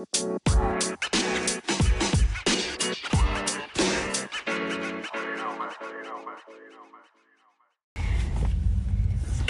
[0.00, 0.06] ¿Qué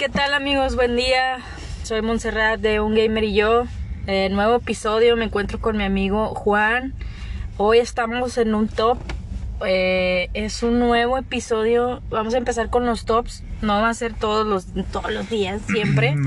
[0.09, 0.75] tal amigos?
[0.75, 1.37] Buen día.
[1.83, 3.63] Soy Montserrat de Un Gamer y yo.
[4.07, 6.93] Eh, nuevo episodio, me encuentro con mi amigo Juan.
[7.55, 8.97] Hoy estamos en un top.
[9.65, 12.01] Eh, es un nuevo episodio.
[12.09, 13.45] Vamos a empezar con los tops.
[13.61, 16.13] No va a ser todos los, todos los días, siempre.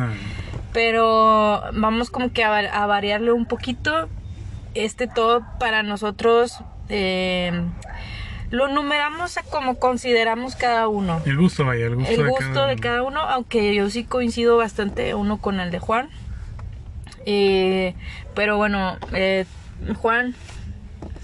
[0.75, 4.11] Pero vamos como que a, va- a variarle un poquito.
[4.75, 7.53] Este top para nosotros eh,
[8.51, 12.53] lo numeramos a como consideramos cada uno El gusto, vaya, el gusto, el de, gusto
[12.55, 12.83] cada de uno.
[12.83, 16.09] cada uno, aunque yo sí coincido bastante uno con el de Juan.
[17.25, 17.95] Eh,
[18.35, 19.47] pero bueno, eh,
[19.97, 20.35] Juan,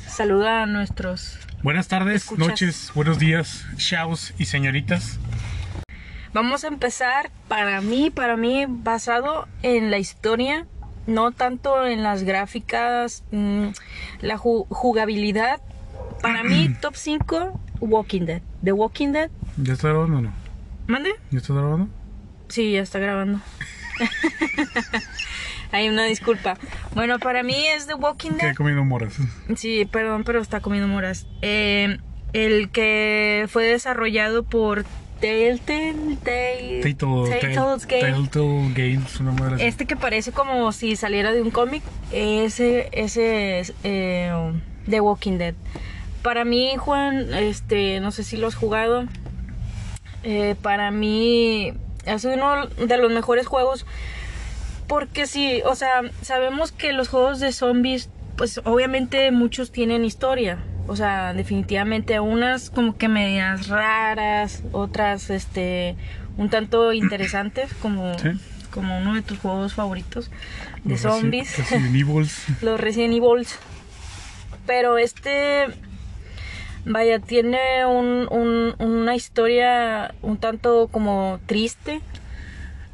[0.07, 1.39] saluda a nuestros.
[1.65, 2.49] Buenas tardes, Escuchas.
[2.49, 5.19] noches, buenos días, chavos y señoritas.
[6.33, 10.67] Vamos a empezar para mí, para mí, basado en la historia,
[11.07, 13.69] no tanto en las gráficas, mm,
[14.21, 15.61] la ju- jugabilidad.
[16.23, 18.43] Para mí, top 5, Walking Dead.
[18.63, 19.31] The Walking Dead.
[19.57, 20.33] ¿Ya está grabando o no?
[20.87, 21.11] ¿Mande?
[21.31, 21.89] ¿Ya está grabando?
[22.49, 23.41] Sí, ya está grabando.
[25.73, 26.57] Hay una disculpa.
[26.95, 28.55] Bueno, para mí es The Walking Que Dead.
[28.57, 29.15] comido moras.
[29.57, 31.27] Sí, perdón, pero está comiendo moras.
[31.43, 31.99] Eh,
[32.33, 34.85] el que fue desarrollado por
[35.21, 36.81] Telltale.
[38.75, 39.67] Games, una madre.
[39.67, 41.83] Este que parece como si saliera de un cómic.
[42.11, 44.33] Ese, ese es eh,
[44.89, 45.55] The Walking Dead.
[46.23, 49.07] Para mí, Juan, este, no sé si lo has jugado.
[50.23, 51.73] Eh, para mí
[52.05, 53.87] es uno de los mejores juegos.
[54.87, 60.59] Porque sí, o sea, sabemos que los juegos de zombies, pues obviamente muchos tienen historia.
[60.91, 65.95] O sea, definitivamente unas como que medias raras, otras este
[66.37, 68.31] un tanto interesantes como, Sí.
[68.73, 70.31] como uno de tus juegos favoritos
[70.83, 71.57] de Los zombies.
[71.59, 72.45] Resident Evils.
[72.63, 73.47] los Resident Evil.
[74.67, 75.67] Pero este,
[76.85, 82.01] vaya, tiene un, un- una historia un tanto como triste.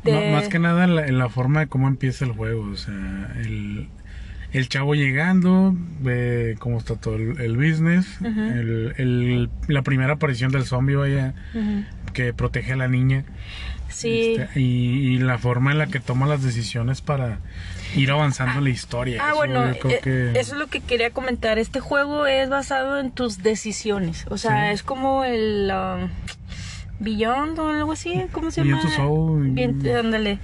[0.04, 2.64] de- Más que nada en la, en la forma de cómo empieza el juego.
[2.70, 2.94] O sea,
[3.36, 3.88] el,
[4.56, 8.06] el chavo llegando, ve cómo está todo el, el business.
[8.20, 8.40] Ujú.
[8.40, 11.34] el, el- la primera aparición del zombie, vaya,
[12.12, 13.24] que protege a la niña.
[13.88, 14.34] Sí.
[14.38, 17.38] Este, y, y la forma en la que toma las decisiones para
[17.94, 19.22] ir avanzando la historia.
[19.22, 21.58] Ah, Eso bueno, eh, que- eso es lo que quería comentar.
[21.58, 24.26] Este juego es basado en tus decisiones.
[24.28, 24.74] O sea, Sí.
[24.74, 26.10] es como el um,
[26.98, 28.24] Beyond o algo así.
[28.32, 28.76] ¿Cómo se llama?
[28.82, 29.48] Beyond Two Soul.
[29.50, 30.38] Bien, ándale.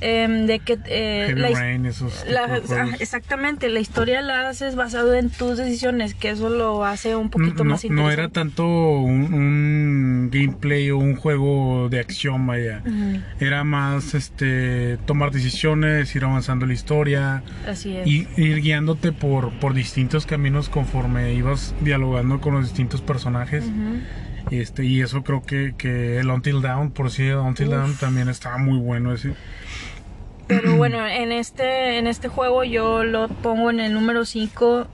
[0.00, 4.76] Em, de que eh, Heavy la Rain, esos la- ah, exactamente, la historia la haces
[4.76, 8.12] basado en tus decisiones, que eso lo hace un poquito no, más no interesante.
[8.12, 12.80] era tanto un, un gameplay o un juego de acción, vaya.
[13.40, 18.06] Era más este tomar decisiones, ir avanzando la historia Así es.
[18.06, 23.64] y ir guiándote por, por distintos caminos conforme ibas dialogando con los distintos personajes.
[24.50, 27.74] Este, y eso creo que, que el Until Down, por si Until Uf.
[27.74, 29.34] Down también estaba muy bueno ese.
[30.46, 34.86] Pero bueno, en este, en este juego yo lo pongo en el número 5.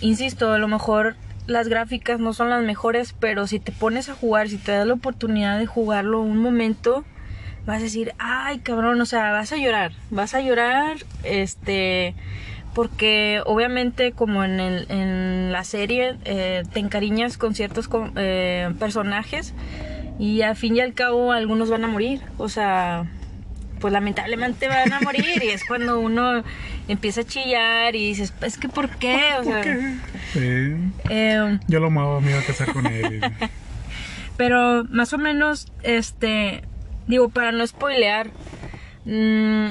[0.00, 1.14] insisto, a lo mejor
[1.46, 4.86] las gráficas no son las mejores, pero si te pones a jugar, si te das
[4.86, 7.04] la oportunidad de jugarlo un momento,
[7.66, 12.14] vas a decir, ay cabrón, o sea, vas a llorar, vas a llorar, este,
[12.74, 18.72] porque obviamente como en, el, en la serie eh, te encariñas con ciertos co- eh,
[18.78, 19.54] personajes
[20.18, 23.06] y al fin y al cabo algunos van a morir, o sea,
[23.80, 26.44] pues lamentablemente van a morir y es cuando uno
[26.88, 29.18] empieza a chillar y dices, es que ¿por qué?
[29.40, 29.62] O sea,
[30.32, 30.38] Sí.
[31.08, 33.22] eh, Yo lo amaba, me iba a casar con él.
[34.36, 36.62] pero más o menos, este,
[37.06, 38.28] digo, para no spoilear,
[39.06, 39.68] mm,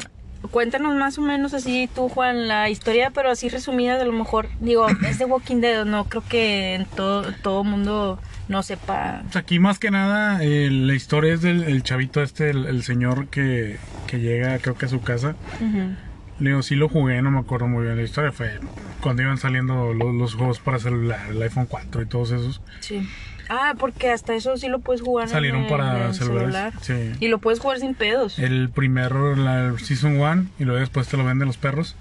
[0.51, 4.47] cuéntanos más o menos así tú, Juan, la historia, pero así resumida de lo mejor,
[4.59, 9.21] digo, es de Walking Dead, no creo que en todo, todo mundo no sepa.
[9.23, 12.83] Pues aquí más que nada eh, la historia es del el chavito este, el, el
[12.83, 13.77] señor que,
[14.07, 15.35] que llega creo que a su casa.
[15.61, 15.95] Ujú.
[16.39, 18.31] Le digo, sí lo jugué, no me acuerdo muy bien la historia.
[18.31, 18.59] Fue
[19.01, 22.61] cuando iban saliendo los, los juegos para celular, el iPhone 4 y todos esos.
[22.79, 23.07] Sí.
[23.49, 26.53] Ah, porque hasta eso sí lo puedes jugar en Salieron el- para en el celulares.
[26.53, 26.73] celular.
[26.81, 27.17] Sí.
[27.19, 28.37] Y lo puedes jugar sin pedos.
[28.39, 31.95] El primero, la Season 1, y luego después te lo venden los perros.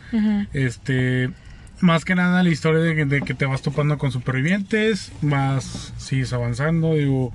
[0.52, 1.30] Este,
[1.80, 5.92] más que nada la historia de, que- de que te vas topando con supervivientes, vas,
[5.96, 7.32] sigues avanzando, digo,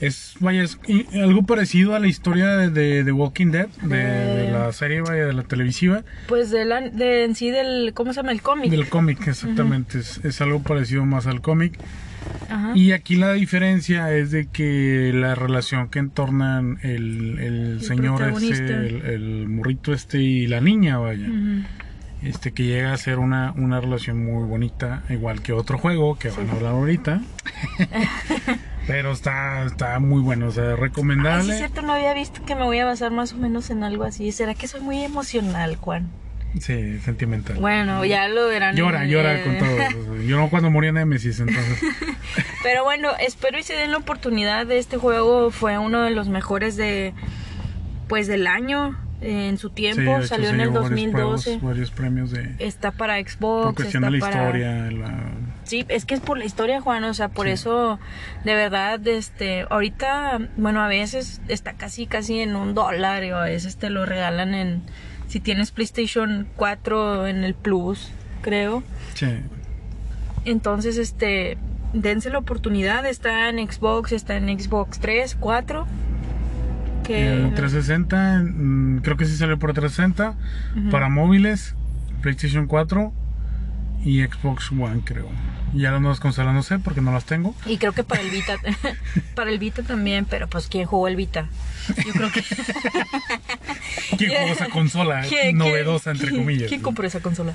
[0.00, 0.78] es, vaya, es
[1.14, 5.26] algo parecido a la historia de, de, de Walking Dead, de, de la serie, vaya,
[5.26, 8.32] de la televisiva, Pues de, la, de en sí del, ¿cómo se llama?
[8.32, 8.70] El cómic.
[8.70, 11.78] del cómic, exactamente, es, es algo parecido más al cómic.
[12.48, 12.72] Ajá.
[12.74, 18.64] Y aquí la diferencia es de que la relación que entornan el, el señor protagonista.
[18.64, 21.28] el, el morrito este y la niña, vaya.
[22.22, 26.28] Este que llega a ser una, una relación muy bonita, igual que otro juego que
[26.30, 27.20] van a hablar ahorita.
[28.86, 31.52] Pero está, está muy bueno, o sea, Ay, sí, recomendable.
[31.52, 34.04] es cierto, no había visto que me voy a basar más o menos en algo
[34.04, 34.30] así.
[34.32, 36.08] ¿Será que soy muy emocional, Juan?
[36.60, 37.56] Sí, sentimental.
[37.58, 38.76] Bueno, ya lo verán.
[38.76, 40.16] Llora, en- llora eh, con todo.
[40.22, 41.80] No cuando moría Nemesis, entonces.
[42.62, 45.50] Pero bueno, espero y se den la oportunidad de este juego.
[45.50, 47.12] Fue uno de los mejores de,
[48.08, 50.22] pues, del año en su tiempo.
[50.22, 51.44] Salió en el llevó varios 2012.
[51.58, 52.54] juegos, varios premios de.
[52.58, 53.74] Está para Por Xbox.
[53.76, 54.44] cuestión está de la para...
[54.46, 55.22] historia, la,
[55.64, 57.52] Sí, es que es por la historia, Juan, o sea, por Sí.
[57.52, 57.98] eso,
[58.44, 63.44] de verdad, este, ahorita, bueno, a veces está casi, casi en un dólar, o a
[63.44, 64.82] veces te lo regalan en,
[65.32, 68.10] si tienes PlayStation 4 en el Plus,
[68.42, 68.82] creo.
[69.14, 69.28] sí.
[70.44, 71.56] Entonces, este,
[71.94, 75.86] dense la oportunidad, está en Xbox, está en Xbox 3, 4.
[77.04, 80.36] Que En 360, mm, creo que sí salió por 360.
[80.76, 80.90] Ujú.
[80.90, 81.76] Para móviles,
[82.20, 83.14] PlayStation 4
[84.04, 85.28] y Xbox One, creo.
[85.74, 87.54] Ya las nuevas consolas no sé porque no las tengo.
[87.66, 88.56] Y creo que para el Vita,
[89.34, 91.48] para el Vita también, pero pues ¿quién jugó el Vita?
[92.04, 92.42] Yo creo que...
[94.18, 96.68] ¿Quién jugó esa consola ¿Quién- novedosa, quién- entre comillas?
[96.68, 97.54] ¿Quién compró esa consola?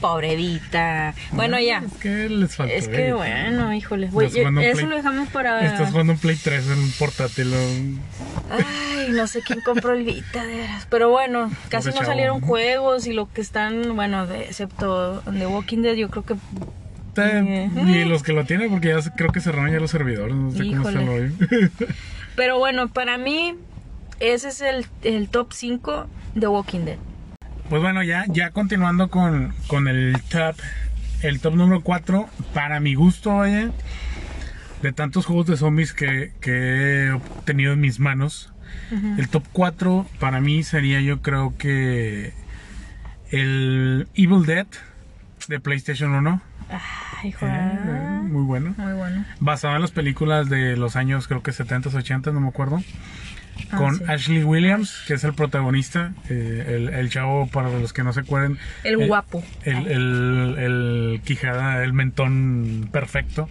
[0.00, 1.14] Pobre Vita.
[1.32, 1.78] Bueno, ya.
[1.86, 2.74] Es que les faltó.
[2.74, 3.12] Es que eh.
[3.14, 4.08] bueno, híjole.
[4.08, 5.60] Voy- Estás jugando un eso Play- lo dejamos para.
[5.66, 7.54] Estás jugando un Play 3 en un portátil.
[8.50, 10.86] Ay, no sé quién compró el Vita, de veras.
[10.90, 12.06] Pero bueno, casi no chavo.
[12.06, 16.34] salieron juegos y lo que están, bueno, de- excepto The Walking Dead, yo creo que.
[17.86, 20.34] Y los que lo tienen, porque ya creo que cerraron ya los servidores.
[20.34, 21.04] No sé cómo Híjole.
[21.06, 21.32] rollo.
[22.34, 23.54] Pero bueno, para mí,
[24.20, 26.98] ese es el, el top 5 de Walking Dead.
[27.68, 30.56] Pues bueno, ya, ya continuando con, con el top.
[31.22, 33.70] El top número 4, para mi gusto, vaya,
[34.82, 38.52] de tantos juegos de zombies que, que he obtenido en mis manos,
[39.16, 42.34] el top 4 para mí sería yo creo que
[43.30, 44.66] el Evil Dead
[45.48, 46.40] de PlayStation 1.
[47.22, 48.74] Ay, Eh, muy bueno.
[48.76, 49.24] Muy bueno.
[49.40, 52.82] Basado en las películas de los años creo que 70s, 80s, no me acuerdo.
[53.70, 54.04] Ah, Con sí.
[54.06, 58.20] Ashley Williams, que es el protagonista, eh, el, el chavo, para los que no se
[58.20, 58.58] acuerden.
[58.84, 59.42] El eh, guapo.
[59.64, 63.48] El, el, el quijada, el mentón perfecto,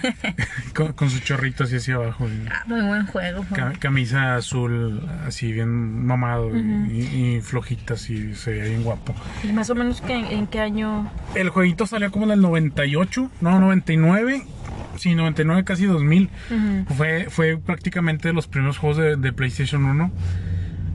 [0.74, 2.26] con, con sus chorritos y así abajo.
[2.28, 3.44] y Ah, muy buen juego.
[3.54, 9.14] Ca- camisa azul, así bien mamado y, y flojita, así se veía bien guapo.
[9.42, 11.10] ¿Y más o menos que, en qué año?
[11.34, 14.42] El jueguito salió como en el 98, no, 99,
[14.96, 16.30] sí, 99, casi 2000.
[16.50, 16.94] Ujú.
[16.94, 20.10] Fue, fue prácticamente los primeros juegos de, de PlayStation 1.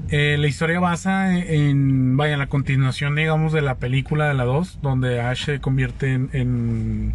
[0.09, 4.79] Eh, la historia basa en, vaya, la continuación, digamos, de la película de la 2,
[4.83, 7.13] donde Ash se convierte en, en,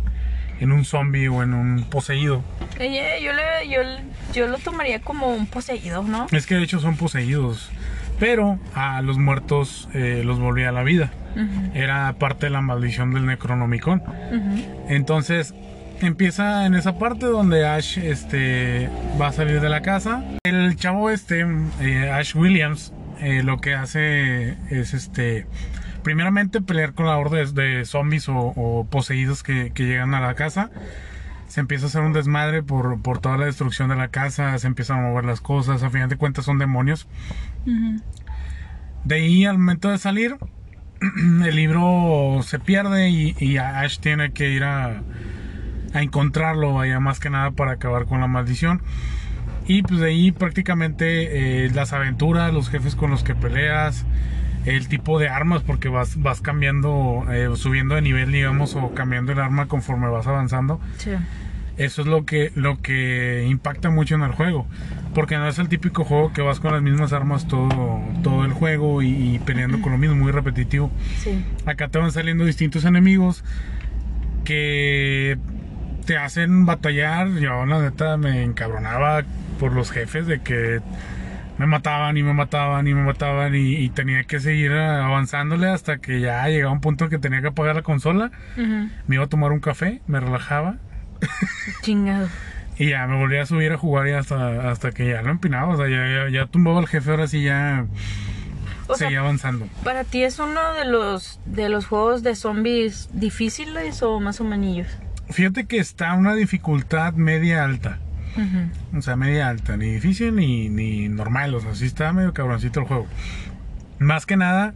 [0.58, 2.42] en un zombie o en un poseído.
[2.80, 3.80] Oye, yo, le, yo,
[4.34, 6.26] yo lo tomaría como un poseído, ¿no?
[6.32, 7.70] Es que de hecho son poseídos,
[8.18, 11.12] pero a los muertos eh, los volvía a la vida.
[11.36, 14.00] Ujú, Era parte de la maldición del Necronomicon.
[14.00, 14.84] ujú.
[14.88, 15.54] Entonces
[16.06, 18.88] empieza en esa parte donde Ash este,
[19.20, 20.24] va a salir de la casa.
[20.44, 21.46] El chavo este,
[21.80, 25.46] eh, Ash Williams, eh, lo que hace es este,
[26.02, 30.70] primeramente pelear con la horda de, zombies o, poseídos que, llegan a la casa.
[31.48, 34.66] Se empieza a hacer un desmadre por, por toda la destrucción de la casa, se
[34.68, 37.08] empiezan a mover las cosas, a final de cuentas son demonios.
[39.04, 40.36] De ahí al momento de salir,
[41.44, 45.02] el libro se pierde y Ash tiene que ir a,
[45.92, 48.82] a encontrarlo, vaya más que nada para acabar con la maldición.
[49.66, 54.04] Y pues de ahí prácticamente eh, las aventuras, los jefes con los que peleas,
[54.66, 59.32] el tipo de armas, porque vas, vas cambiando, eh, subiendo de nivel, digamos, o cambiando
[59.32, 60.80] el arma conforme vas avanzando.
[60.98, 61.12] Sí.
[61.76, 64.66] Eso es lo que, lo que impacta mucho en el juego.
[65.14, 68.52] Porque no es el típico juego que vas con las mismas armas todo, todo el
[68.52, 70.90] juego y, y peleando con lo mismo, muy repetitivo.
[71.18, 71.44] Sí.
[71.64, 73.44] Acá te van saliendo distintos enemigos
[74.44, 75.38] que
[76.10, 77.28] te hacen batallar.
[77.38, 79.22] Yo la neta me encabronaba
[79.60, 80.80] por los jefes de que
[81.56, 85.98] me mataban y me mataban y me mataban y, y tenía que seguir avanzándole hasta
[85.98, 88.32] que ya llegaba un punto que tenía que apagar la consola.
[88.56, 90.78] Me iba a tomar un café, me relajaba
[91.82, 92.26] Chingado.
[92.76, 95.74] y ya me volví a subir a jugar y hasta, hasta que ya lo empinaba.
[95.74, 97.86] O sea, ya, ya, ya tumbaba al jefe, ahora sí ya
[98.88, 99.68] O sea, seguía avanzando.
[99.84, 104.44] ¿para ti es uno de los de los juegos de zombies difíciles o más o
[104.44, 104.88] menos?
[105.30, 107.98] Fíjate que está una dificultad media alta.
[108.96, 111.54] O sea, media alta, ni difícil ni, ni normal.
[111.54, 113.06] O sea, sí está medio cabroncito el juego.
[113.98, 114.74] Más que nada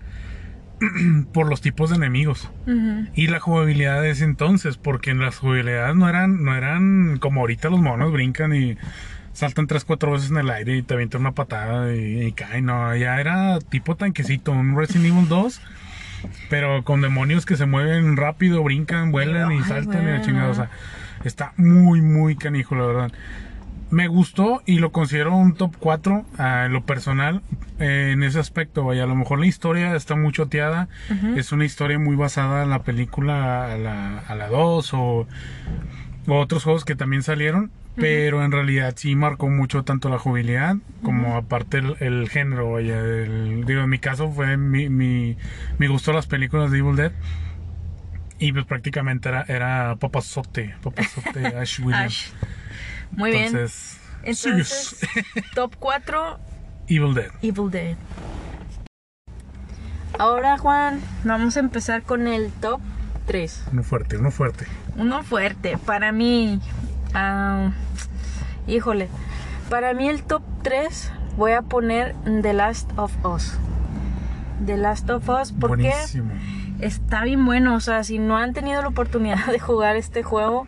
[1.33, 2.51] por los tipos de enemigos.
[2.67, 3.07] Ujú.
[3.15, 7.41] Y la jugabilidad de ese entonces, porque en las jugabilidades no eran, no eran como
[7.41, 8.77] ahorita los monos brincan y
[9.33, 12.67] saltan tres, cuatro veces en el aire y te avientan una patada y, y caen.
[12.67, 15.61] No, ya era tipo tanquecito, un Resident Evil 2
[16.51, 20.51] pero con demonios que se mueven rápido, brincan, vuelan y saltan y la chingada.
[20.51, 20.71] O sea,
[21.25, 23.13] está muy, muy canijo, la verdad.
[23.91, 27.43] Me gustó y lo considero un top 4 en lo personal
[27.79, 28.85] eh, en ese aspecto.
[28.85, 30.89] Vaya, a lo mejor la historia está muy choteada.
[31.37, 34.99] Es una historia muy basada en la película a la, a la 2 o,
[36.27, 37.71] o otros juegos que también salieron.
[37.97, 42.73] Pero en realidad sí marcó mucho tanto la jubilidad como aparte el, el género.
[42.73, 45.37] Vaya, el- digo, en mi caso fue mi, mi,
[45.79, 47.13] me gustó las películas de Evil Dead.
[48.41, 52.05] Y pues prácticamente era, era papazote, papazote Ash Williams.
[52.05, 52.31] Ash.
[53.13, 53.45] Muy bien.
[53.45, 54.97] Entonces, Entonces,
[55.55, 56.41] top 4,
[56.89, 57.31] Evil Dead.
[57.43, 57.97] Evil Dead.
[60.19, 62.81] Ahora, Juan, vamos a empezar con el top
[63.27, 63.67] 3.
[63.73, 64.67] Uno fuerte, uno fuerte.
[64.97, 65.77] Uno fuerte.
[65.79, 66.61] Para mí,
[67.15, 67.71] ah,
[68.67, 69.09] híjole,
[69.71, 73.59] para mí el top 3 voy a poner The Last of Us.
[74.65, 76.33] The Last of Us, porque Buenísimo.
[76.81, 77.75] está bien bueno.
[77.75, 80.67] O sea, si no han tenido la oportunidad de jugar este juego,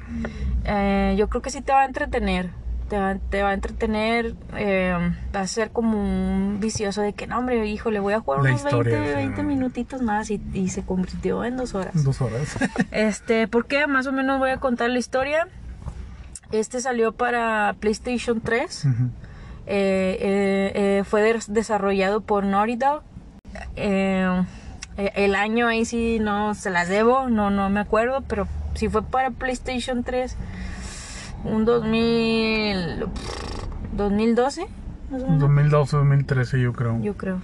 [0.65, 2.51] eh, yo creo que sí te va a entretener.
[2.89, 4.95] Te va, te va a entretener, eh,
[5.35, 8.51] va a ser como un vicioso de que no, hombre, híjole, voy a jugar La
[8.51, 9.27] unos historia, 20, o sea.
[9.27, 12.05] 20 minutitos más y, y se convirtió en dos horas.
[12.05, 12.57] Dos horas.
[12.93, 15.49] Este, porque más o menos voy a contar la historia.
[16.53, 18.85] Este salió para PlayStation 3.
[18.85, 19.05] Ujú.
[19.67, 23.03] Eh, eh, eh, fue des- desarrollado por Naughty Dog.
[23.75, 29.03] El año ahí sí no se las debo, no, no me acuerdo, pero si fue
[29.03, 30.37] para PlayStation 3,
[31.45, 33.07] un 2000,
[33.93, 34.67] 2012,
[35.11, 35.41] más o menos.
[35.41, 37.01] 2012, 2013 yo creo.
[37.03, 37.41] Yo creo.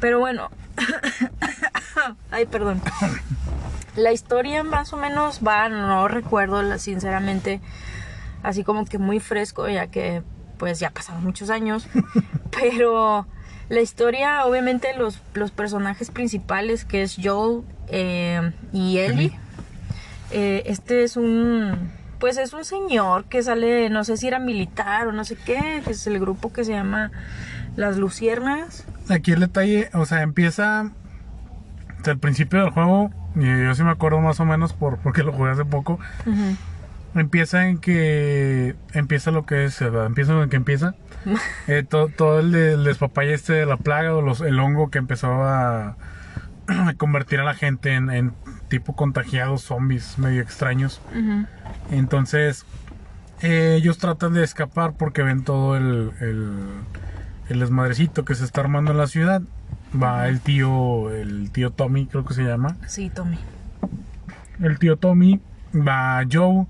[0.00, 0.48] Pero bueno.
[2.30, 2.80] Ay, perdón.
[3.96, 7.60] La historia más o menos va, no recuerdo sinceramente,
[8.42, 10.22] así como que muy fresco, ya que
[10.58, 11.88] pues ya pasaron muchos años.
[12.50, 13.26] Pero
[13.68, 19.32] la historia, obviamente los, los personajes principales, que es Joel eh, y Ellie,
[20.30, 25.08] eh, este es un, pues es un señor que sale, no sé si era militar
[25.08, 27.10] o no sé qué, que es el grupo que se llama
[27.76, 28.84] Las Luciernas.
[29.08, 30.92] Aquí el detalle, o sea, empieza
[32.04, 35.32] al principio del juego, y yo sí me acuerdo más o menos por porque lo
[35.32, 35.98] jugué hace poco.
[36.26, 36.56] Ujú.
[37.14, 40.06] Empieza en que empieza lo que es, ¿verdad?
[40.06, 40.94] empieza en que empieza.
[41.68, 44.98] Eh, to- todo el, el despapalle este de la plaga o los, el hongo que
[44.98, 45.96] empezó a,
[46.66, 48.32] a convertir a la gente en, en
[48.68, 51.00] tipo contagiados, zombies medio extraños.
[51.90, 52.64] Entonces,
[53.42, 56.52] eh, ellos tratan de escapar porque ven todo el, el,
[57.48, 59.42] el desmadrecito que se está armando en la ciudad.
[60.00, 62.76] Va el tío, el tío Tommy, creo que se llama.
[62.86, 63.38] Sí, Tommy.
[64.60, 65.40] El tío Tommy,
[65.74, 66.66] va Joe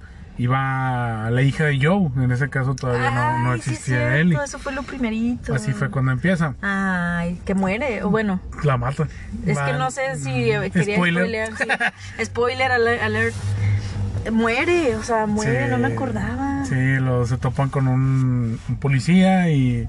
[0.47, 2.11] va la hija de Joe.
[2.17, 4.19] En ese caso todavía no, no Ay, sí es existía.
[4.45, 5.55] Eso fue lo primerito.
[5.55, 6.55] Así fue cuando empieza.
[6.62, 8.03] Ay, que muere.
[8.03, 9.07] O bueno, La mata.
[9.47, 11.23] es Va- que no sé si eh, quería Spoiler.
[11.25, 11.51] spoilear.
[12.19, 12.25] sí.
[12.25, 13.35] Spoiler alert.
[14.31, 15.71] Muere, o sea, muere, Sí.
[15.71, 16.65] no me acordaba.
[16.65, 19.89] Sí, lo, se topan con un, un policía y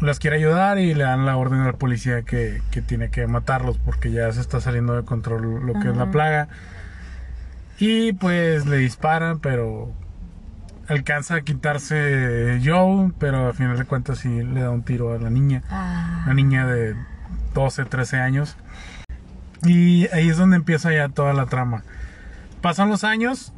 [0.00, 3.78] las quiere ayudar y le dan la orden al policía que, que tiene que matarlos
[3.78, 6.12] porque ya se está saliendo de control lo que es la Ajá.
[6.12, 6.48] plaga.
[7.78, 9.92] Y pues le disparan, pero
[10.88, 15.18] alcanza a quitarse Joe, pero al final de cuentas sí le da un tiro a
[15.18, 15.62] la niña.
[15.70, 16.94] Ah, Una niña de
[17.54, 18.56] 12, 13 años.
[19.64, 21.82] Y ahí es donde empieza ya toda la trama.
[22.60, 23.52] Pasan los años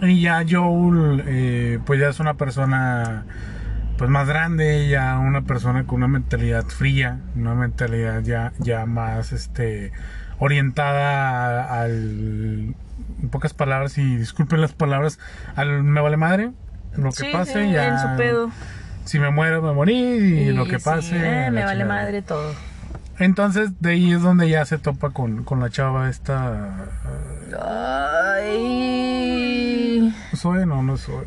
[0.00, 3.24] y ya Joel eh, pues ya es una persona
[3.96, 9.32] pues más grande, ya una persona con una mentalidad fría, una mentalidad ya, ya más
[9.32, 9.92] este
[10.38, 12.74] orientada al
[13.20, 15.18] en pocas palabras y disculpen las palabras,
[15.54, 16.52] al me vale madre,
[16.96, 18.50] lo que sí, pase sí, ya en su pedo.
[19.04, 22.02] si me muero me morí y, lo que sí, pase eh, me vale chingada.
[22.02, 22.54] madre todo.
[23.18, 26.86] Entonces de ahí es donde ya se topa con, con la chava esta
[28.36, 30.14] Ay.
[30.34, 31.26] soy no no soy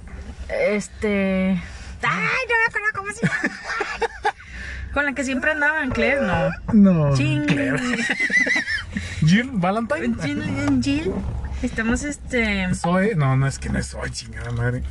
[0.49, 1.59] Este.
[2.01, 3.39] Ay, no me acuerdo cómo se llama.
[4.93, 6.49] Con la que siempre andaban, Claire, no.
[6.73, 7.45] no Ching.
[7.45, 7.79] Claire.
[9.25, 11.13] Jill Valentine Jill, Jill.
[11.61, 12.73] Estamos este.
[12.75, 14.83] soy no no es que no soy chingada madre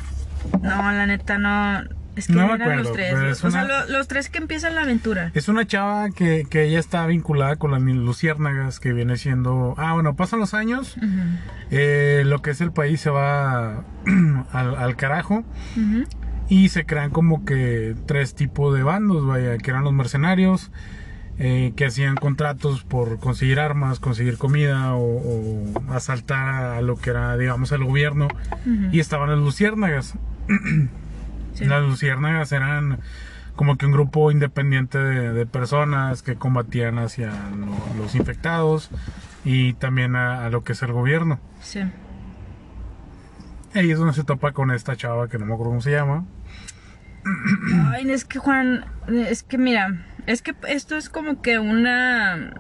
[0.63, 1.83] No, la neta no.
[2.17, 3.13] Es que No me eran acuerdo, los tres.
[3.39, 5.31] es O sea, lo- los tres que empiezan la aventura.
[5.35, 9.93] es una chava que, que ella está vinculada con las luciérnagas que viene siendo ah
[9.95, 10.97] bueno pasan los años
[11.71, 13.85] eh, lo que es el país se va
[14.53, 15.45] al, al carajo.
[16.51, 20.71] Y se crean como que tres tipos de bandos, vaya, que eran los mercenarios,
[21.39, 27.11] eh, que hacían contratos por conseguir armas, conseguir comida o, o asaltar a lo que
[27.11, 28.29] era, digamos, al gobierno.
[28.93, 30.15] Y estaban las luciérnagas.
[31.55, 31.65] Sí.
[31.65, 33.01] Las luciérnagas eran
[33.57, 38.91] como que un grupo independiente de, de personas que combatían hacia lo- los infectados
[39.45, 41.41] y también a, a lo que es el gobierno.
[41.61, 41.81] Sí.
[43.75, 46.27] Ahí es donde se topa con esta chava que no me acuerdo cómo se llama.
[47.93, 52.53] Ay, es que Juan, es que mira, es que esto es como que una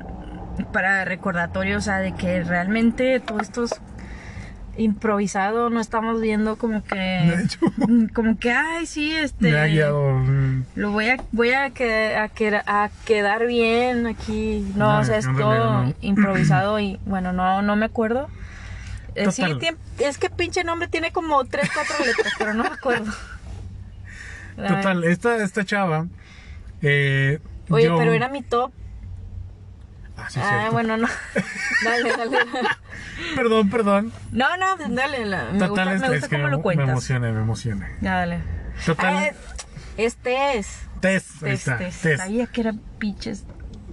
[0.72, 3.80] para recordatorio, o sea, de que realmente todo esto es
[4.76, 6.96] improvisado, no estamos viendo como que
[7.36, 7.58] De hecho,
[8.14, 10.12] como que ay, sí, este me ha guiado.
[10.18, 14.64] mm, lo voy a voy a, que- a, que- a quedar bien aquí.
[14.74, 15.94] No, No, o sea, es todo no.
[16.00, 18.28] improvisado y bueno, no no me acuerdo.
[19.14, 19.42] Eh, sí,
[19.98, 23.12] es que pinche nombre tiene como tres, cuatro letras, pero no me acuerdo.
[24.56, 26.06] Total, esta, esta chava.
[26.82, 28.72] Eh, Oye, yo- pero era mi top.
[30.16, 30.72] Ah, sí, ah, cierto.
[30.72, 31.06] bueno, no.
[31.84, 32.38] Dale, dale.
[33.36, 34.12] Perdón, perdón.
[34.32, 35.24] No, no, dale.
[35.26, 37.86] la- me Total, gusta, es, me gusta cómo me, lo me emocioné, me emocioné.
[38.00, 38.40] Ya, dale.
[38.84, 39.30] Total, Ah,
[39.96, 40.80] este es.
[41.00, 42.16] test, ahí Test, está.
[42.24, 43.44] Sabía que eran pinches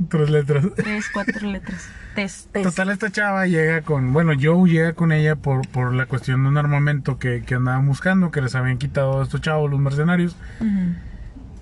[0.09, 0.65] Tres letras.
[0.75, 1.87] tres, cuatro letras.
[2.15, 2.65] Test, test.
[2.65, 6.49] Total, esta chava llega con, bueno, Joe llega con ella por, por la cuestión de
[6.49, 10.35] un armamento que, que andaban buscando, que les habían quitado a estos chavos, los mercenarios,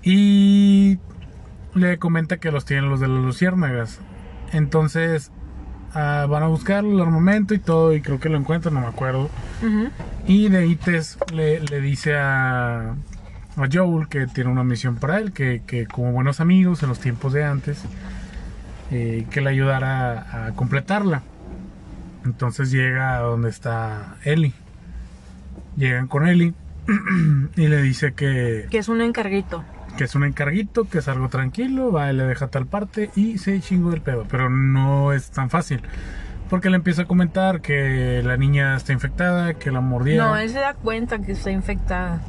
[0.02, 0.98] y
[1.74, 4.00] le comenta que los tienen los de las luciérnagas.
[4.52, 5.30] Entonces,
[5.94, 8.86] ah, van a buscar el armamento y todo, y creo que lo encuentran, no me
[8.86, 9.30] acuerdo.
[10.26, 12.90] Y de Tess le, le dice a,
[13.56, 17.00] a Joel que tiene una misión para él, que, que como buenos amigos en los
[17.00, 17.82] tiempos de antes,
[18.90, 21.22] eh, que le ayudara a, a completarla.
[22.24, 24.54] Entonces llega a donde está Ellie.
[25.76, 26.54] Llegan con Ellie
[27.56, 29.64] y le dice que, Que es un encarguito.
[29.96, 33.38] Que es un encarguito, que es algo tranquilo, va y le deja tal parte y
[33.38, 34.26] se chingó el pedo.
[34.28, 35.82] Pero no es tan fácil.
[36.50, 40.28] Porque le empieza a comentar que la niña está infectada, que la mordieron.
[40.28, 42.20] No, él se da cuenta que está infectada.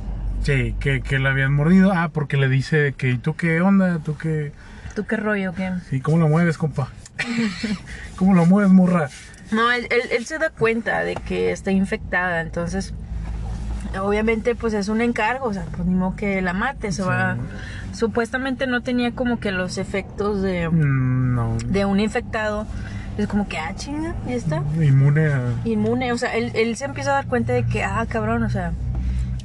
[0.42, 1.92] Sí, que, que la habían mordido.
[1.92, 4.00] Ah, porque le dice que, ¿y tú qué onda?
[4.00, 4.52] ¿Tú qué?
[4.96, 5.72] ¿Tú qué rollo qué?
[5.90, 6.90] Sí, ¿cómo lo mueves, compa?
[8.16, 9.10] ¿Cómo lo mueves, morra?
[9.52, 12.94] No, él, él, él se da cuenta de que está infectada, entonces
[14.02, 17.08] obviamente pues es un encargo, o sea, pues ni modo que la mate, se Sí.
[17.08, 17.38] va...
[17.94, 21.58] Supuestamente no tenía como que los efectos de, Mm, No.
[21.66, 22.68] de un infectado,
[23.18, 25.42] es como que, ah, chinga, ya está, Inmune a...
[25.64, 28.50] inmune, o sea, él, él se empieza a dar cuenta de que, ah, cabrón, o
[28.50, 28.74] sea,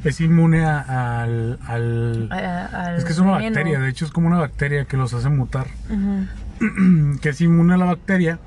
[0.02, 0.80] Es inmune a-
[1.22, 1.58] al...
[1.66, 3.54] al- a- al es que es una veneno.
[3.54, 5.66] bacteria, de hecho es como una bacteria que los hace mutar.
[5.88, 7.18] Ujú.
[7.20, 8.38] que es inmune a la bacteria.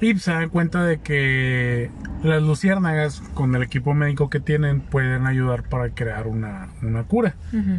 [0.00, 1.90] Y se dan cuenta de que
[2.22, 7.34] las luciérnagas, con el equipo médico que tienen, pueden ayudar para crear una, una cura.
[7.52, 7.78] Ujú.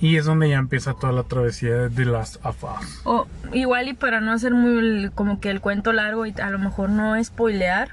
[0.00, 3.00] Y es donde ya empieza toda la travesía de The Last of Us.
[3.04, 6.58] O igual y para no hacer muy como que el cuento largo y a lo
[6.58, 7.90] mejor no spoilear,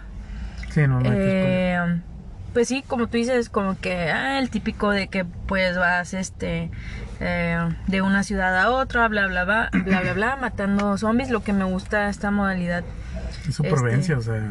[0.69, 1.73] Sí, no, no hay que.
[1.73, 2.01] Eh,
[2.53, 6.71] pues sí, como tú dices, como que ah, el típico de que pues vas este
[7.19, 11.43] eh, de una ciudad a otra, bla bla bla, bla bla bla, matando zombies, lo
[11.43, 12.83] que me gusta esta modalidad.
[13.49, 14.49] Es supervivencia, este, o sea.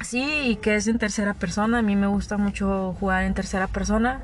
[0.00, 3.66] Sí, y que es en tercera persona, a mí me gusta mucho jugar en tercera
[3.66, 4.20] persona.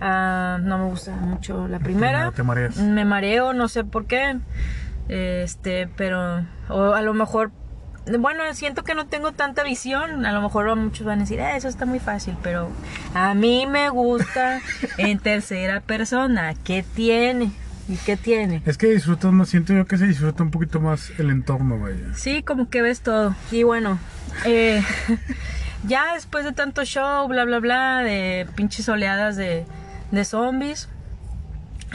[0.00, 2.24] Ah, no me gusta mucho la primera.
[2.24, 2.76] No, te mareas.
[2.76, 4.38] Me mareo, no sé por qué.
[5.08, 7.52] Este, pero o a lo mejor
[8.18, 10.26] bueno, siento que no tengo tanta visión.
[10.26, 12.68] A lo mejor muchos van a decir, "Ah, eso está muy fácil, pero
[13.14, 14.60] a mí me gusta
[14.98, 16.54] en tercera persona.
[16.64, 17.52] ¿Qué tiene?
[17.88, 18.62] ¿Y qué tiene?
[18.64, 22.14] Es que disfrutas más, siento yo que se disfruta un poquito más el entorno, vaya.
[22.14, 23.34] Sí, como que ves todo.
[23.52, 23.98] Y bueno,
[24.46, 24.82] eh,
[25.86, 29.66] ya después de tanto show, bla, bla, bla, de pinches oleadas de,
[30.12, 30.88] de zombies,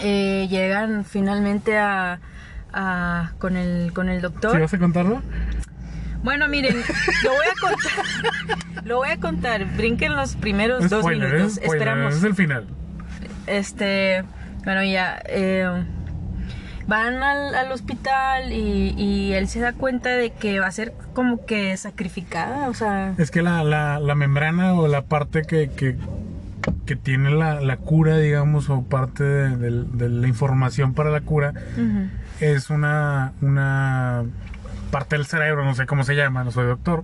[0.02, 2.20] eh, llegan finalmente a,
[2.72, 4.52] a- con, el, con el doctor.
[4.54, 5.24] ¿Sí vas a contarlo?
[6.22, 6.76] Bueno, miren,
[7.24, 8.06] lo voy a contar.
[8.86, 9.66] Lo voy a contar.
[9.78, 11.52] Brinquen los primeros dos Spoiler, minutos.
[11.58, 12.16] es spoiler, Esperamos.
[12.16, 12.68] es el final.
[13.48, 14.24] Este,
[14.64, 15.68] bueno, ya, eh,
[16.88, 20.94] van al, al hospital y, y él se da cuenta de que va a ser
[21.14, 25.70] como que sacrificada, o sea, Es que la, la, la membrana o la parte que,
[25.70, 25.96] que,
[26.86, 31.22] que tiene la, la cura, digamos, o parte de, de- de la información para la
[31.22, 31.54] cura,
[32.40, 34.24] es una, una
[34.92, 37.04] parte del cerebro, no sé cómo se llama, no soy doctor,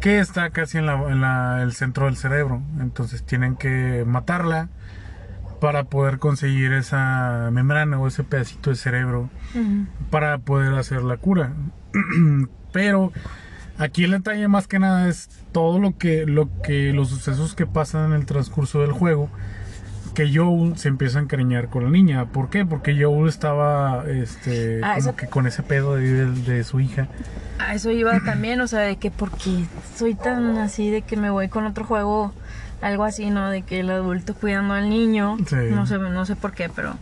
[0.00, 2.62] que está casi en, la, en la- el centro del cerebro.
[2.80, 4.68] Entonces tienen que matarla
[5.62, 9.30] para poder conseguir esa membrana o ese pedacito de cerebro
[10.10, 11.52] para poder hacer la cura.
[12.72, 13.12] Pero
[13.78, 17.64] aquí el detalle más que nada es todo lo que, lo que, los sucesos que
[17.64, 19.30] pasan en el transcurso del juego.
[20.16, 22.24] Que Joel se empieza a encariñar con la niña.
[22.26, 22.66] ¿Por qué?
[22.66, 27.06] Porque Joel estaba este, Ah, como que con ese pedo de, de su hija.
[27.60, 31.30] A eso iba también, o sea, de que porque soy tan así de que me
[31.30, 32.34] voy con otro juego,
[32.82, 33.48] algo así, ¿no?
[33.50, 35.56] De que el adulto cuidando al niño, Sí.
[35.70, 36.94] no sé, no sé por qué, pero,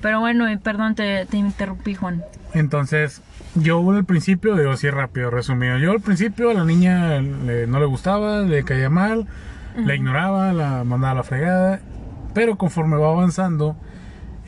[0.00, 2.22] pero bueno, perdón, te, te interrumpí, Juan.
[2.54, 3.20] Entonces,
[3.54, 5.78] yo al principio, digo así rápido, resumido.
[5.78, 9.26] Yo al principio a la niña le- no le gustaba, le caía mal,
[9.76, 11.80] la ignoraba, la mandaba a la fregada.
[12.32, 13.76] Pero conforme va avanzando,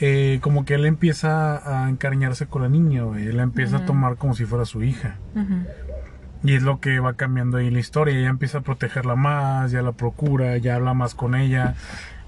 [0.00, 3.26] eh, como que él empieza a encariñarse con la niña, güey.
[3.28, 5.16] Él la empieza a tomar como si fuera su hija.
[5.34, 5.54] Ujú.
[6.44, 8.16] Y es lo que va cambiando ahí la historia.
[8.16, 11.74] Ella empieza a protegerla más, ya la procura, ya habla más con ella,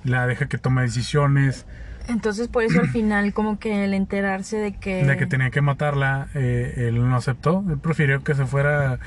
[0.05, 1.67] la deja que tome decisiones.
[2.09, 5.05] Entonces por eso al final como que el enterarse de que...
[5.05, 7.65] De que tenía que matarla, eh, él no aceptó.
[7.69, 8.99] Él prefirió que se fuera.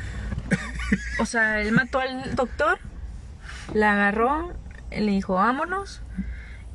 [1.20, 2.80] O sea, él mató al doctor,
[3.74, 4.54] la agarró,
[4.92, 6.02] le dijo vámonos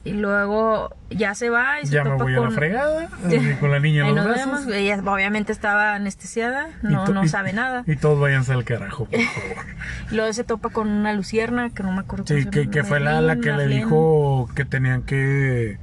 [0.07, 2.49] y luego ya se va y se Ya me topa voy a con...
[2.51, 3.09] la fregada.
[3.61, 4.67] con la niña en los brazos.
[4.67, 4.67] vemos.
[4.69, 7.83] Ella obviamente estaba anestesiada, no, no sabe nada.
[7.87, 9.65] Y todos váyanse al carajo, por favor.
[10.13, 13.21] Luego se topa con una lucierna que no me acuerdo Sí, que, que fue la,
[13.21, 15.79] la que le dijo que tenían que.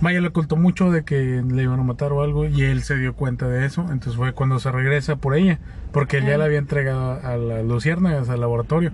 [0.00, 2.96] Vaya, le ocultó mucho de que le iban a matar o algo y él se
[2.96, 3.80] dio cuenta de eso.
[3.90, 5.58] Entonces fue cuando se regresa por ella,
[5.90, 6.38] porque él ya Ah.
[6.38, 8.92] la había entregado a las luciérnagas al laboratorio.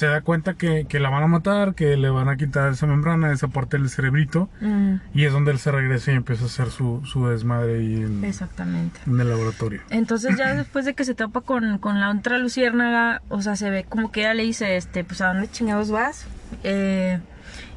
[0.00, 2.86] Se da cuenta que, que la van a matar, que le van a quitar esa
[2.86, 6.46] membrana, esa parte del cerebrito, Mm, y es donde él se regresa y empieza a
[6.46, 8.98] hacer su, su desmadre ahí en, exactamente.
[9.06, 9.82] en el laboratorio.
[9.90, 13.68] Entonces ya después de que se topa con, con la otra luciérnaga, o sea, se
[13.68, 16.26] ve como que ella le dice, este, pues a dónde chingados vas.
[16.64, 17.20] Eh,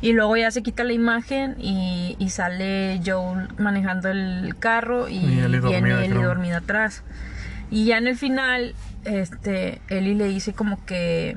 [0.02, 5.18] y luego ya se quita la imagen y, y sale Joel manejando el carro y,
[5.18, 7.04] Y Ellie viene dormida, Ellie dormida atrás.
[7.70, 11.36] Y ya en el final, este, Ellie le dice como que...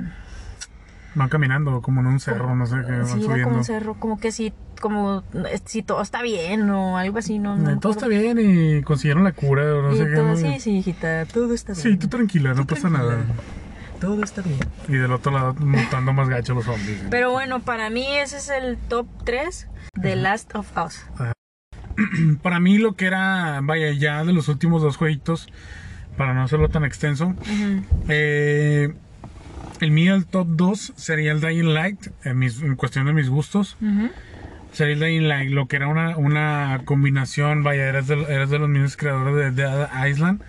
[1.16, 3.44] Van caminando como en un cerro, no sé qué, van Sí, subiendo.
[3.44, 7.38] como un cerro, como que si, como, eh, si todo está bien o algo así,
[7.40, 10.14] no, no Eh, Todo está bien y consiguieron la cura, o no Y sé qué.
[10.14, 10.36] todo, ¿no?
[10.36, 11.82] sí, sí, hijita, todo está bien.
[11.82, 13.16] Sí, tú tranquila, no pasa nada.
[14.00, 14.58] Todo está bien.
[14.88, 17.02] Y del otro lado montando más gachos los zombies.
[17.10, 21.00] Pero bueno, para mí ese es el top 3 de Last of Us.
[22.42, 25.48] Para mí lo que era, vaya, ya de los últimos dos jueguitos,
[26.18, 27.34] para no hacerlo tan extenso,
[28.08, 28.94] eh,
[29.80, 33.28] el mío, el top 2, sería el Dying Light, en, mis- en cuestión de mis
[33.28, 33.76] gustos.
[34.72, 38.58] Sería el Dying Light, lo que era una, una combinación, vaya, eres de, eres de
[38.58, 40.42] los mismos creadores de Dead Island,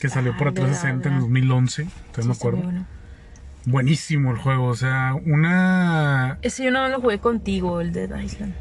[0.00, 1.20] que salió Ah, por Dead 360 en Island.
[1.20, 2.58] 2011, entonces Sí, me acuerdo.
[2.62, 2.86] bueno.
[3.64, 6.38] Buenísimo el juego, o sea, una...
[6.42, 8.54] Ese yo no lo jugué contigo, el Dead Island.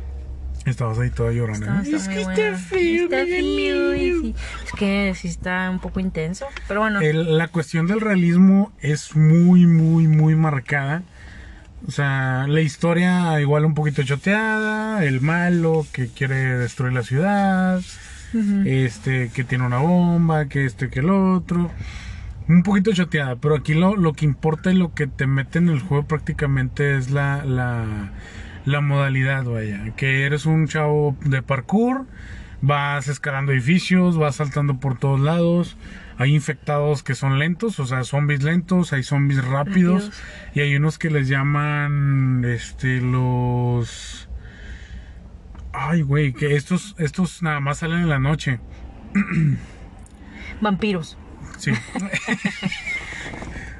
[0.65, 1.65] Estabas ahí toda llorando.
[1.81, 4.35] Es que está feo, Está y sí.
[4.65, 6.45] Es que sí está un poco intenso.
[6.67, 11.01] Pero bueno, El- la cuestión del realismo es muy, muy, muy marcada.
[11.87, 17.81] O sea, la historia igual un poquito choteada, el malo que quiere destruir la ciudad,
[18.65, 21.71] este que tiene una bomba, que este que el otro.
[22.47, 25.69] Un poquito choteada, pero aquí lo, lo que importa y lo que te mete en
[25.69, 28.11] el juego prácticamente es la, la,
[28.65, 29.93] la modalidad, vaya.
[29.95, 32.05] Que eres un chavo de parkour,
[32.61, 35.77] vas escalando edificios, vas saltando por todos lados.
[36.17, 40.23] Hay infectados que son lentos, o sea, zombies lentos, hay zombies rápidos, Rápidos.
[40.53, 44.27] y hay unos que les llaman este los
[45.73, 48.59] Ay, güey, que estos estos nada más salen en la noche.
[50.61, 51.17] vampiros.
[51.57, 51.71] Sí.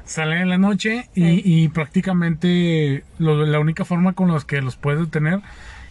[0.04, 1.42] Salen en la noche y, Sí.
[1.44, 5.40] y prácticamente lo- la única forma con los que los puedes detener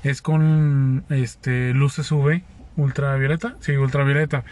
[0.03, 2.41] es con este luces UV
[2.77, 3.55] ultravioleta.
[3.61, 4.43] Sí, ultravioleta.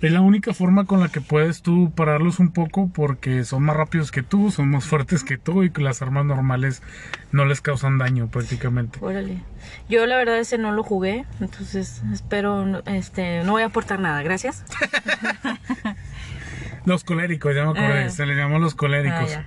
[0.00, 3.76] Es la única forma con la que puedes tú pararlos un poco porque son más
[3.76, 6.82] rápidos que tú, son más fuertes que tú y las armas normales
[7.30, 8.98] no les causan daño prácticamente.
[9.00, 9.38] Órale.
[9.88, 14.00] Yo la verdad ese no lo jugué, entonces espero, no- este, no voy a aportar
[14.00, 14.64] nada, gracias.
[16.86, 18.10] Los coléricos, ya me acordé, Ah.
[18.10, 19.30] se les llaman los Ah, coléricos.
[19.30, 19.46] ya.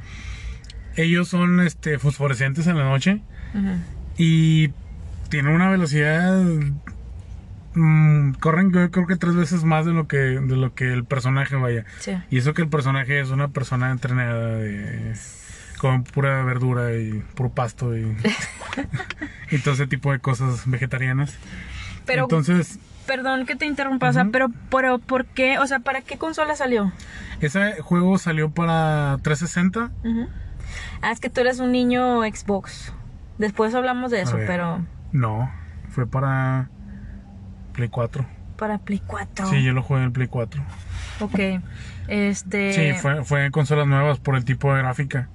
[0.96, 3.22] Ellos son este fosforescentes en la noche.
[4.18, 4.70] Y
[5.30, 6.44] tiene una velocidad.
[7.74, 11.04] mm, corren yo creo que tres veces más de lo que de lo que el
[11.04, 11.84] personaje vaya.
[12.00, 12.14] Sí.
[12.30, 15.14] Y eso que el personaje es una persona entrenada de,
[15.78, 18.16] con pura verdura y puro pasto y,
[19.52, 21.36] y todo ese tipo de cosas vegetarianas.
[22.06, 25.60] Pero, Entonces, perdón que te interrumpa, o sea, pero, pero, ¿por qué?
[25.60, 26.92] O sea, ¿para qué consola salió?
[27.42, 29.92] ese juego salió para 360.
[30.08, 30.28] Ujú.
[31.02, 32.94] Ah, es que tú eres un niño Xbox.
[33.38, 34.48] Después hablamos de eso, ver.
[34.48, 35.52] pero No,
[35.90, 36.70] fue para
[37.74, 38.26] Play 4.
[38.58, 39.48] para Play 4.
[39.48, 40.64] Sí, yo lo jugué en Play 4.
[41.20, 41.40] Ok.
[42.08, 42.74] Este.
[42.74, 45.28] Sí, fue, fue en consolas nuevas por el tipo de gráfica.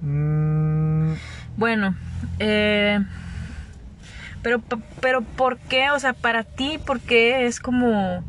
[0.00, 1.12] Mm,
[1.56, 1.94] Bueno,
[2.38, 2.98] eh,
[4.42, 4.60] pero,
[5.00, 5.90] pero ¿por qué?
[5.90, 8.24] O sea, para ti, ¿por qué es como,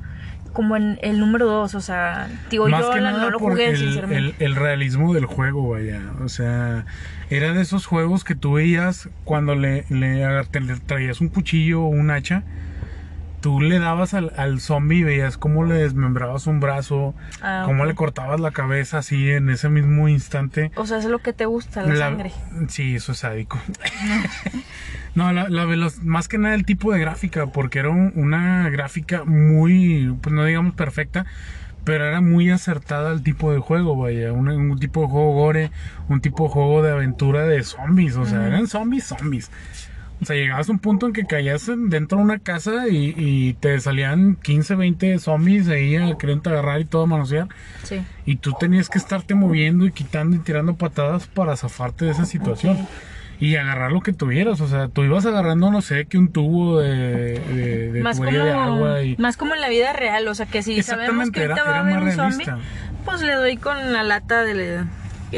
[0.53, 1.75] como en el número 2?
[1.75, 4.17] O sea, digo, más yo que la- nada no lo jugué, el, sinceramente.
[4.17, 6.01] el- el realismo del juego, vaya.
[6.23, 6.85] O sea,
[7.29, 11.87] era de esos juegos que tú veías cuando le, le, le traías un cuchillo o
[11.87, 12.43] un hacha
[13.43, 17.83] tú le dabas al, al zombie y veías cómo le desmembrabas un brazo, Ah, cómo
[17.83, 20.71] le cortabas la cabeza así en ese mismo instante.
[20.75, 22.31] O sea, es lo que te gusta, la, La- sangre.
[22.69, 23.59] Sí, eso es sádico.
[25.15, 28.69] no, la, la velo- más que nada el tipo de gráfica, porque era un- una
[28.69, 31.25] gráfica muy, pues no digamos perfecta,
[31.83, 34.31] pero era muy acertada al tipo de juego, vaya.
[34.31, 35.71] Un, un tipo de juego gore,
[36.07, 39.51] un tipo de juego de aventura de zombies, o sea, eran zombies, zombies.
[40.23, 43.13] O sea, llegabas a un punto en que caías en- dentro de una casa y,
[43.17, 47.47] y te salían 15, 20 zombies ahí a quererte agarrar y todo a manosear.
[47.83, 48.01] Sí.
[48.25, 52.25] Y tú tenías que estarte moviendo y quitando y tirando patadas para zafarte de esa
[52.25, 52.87] situación.
[53.39, 54.61] Y agarrar lo que tuvieras.
[54.61, 58.31] O sea, tú ibas agarrando, no sé, que un tubo de, de, de Más como,
[58.31, 59.01] de agua.
[59.03, 59.17] Y...
[59.17, 61.77] más como en la vida real, o sea que si sabemos que era, ahorita va
[61.77, 62.45] a haber un zombie,
[63.03, 64.85] pues le doy con la lata de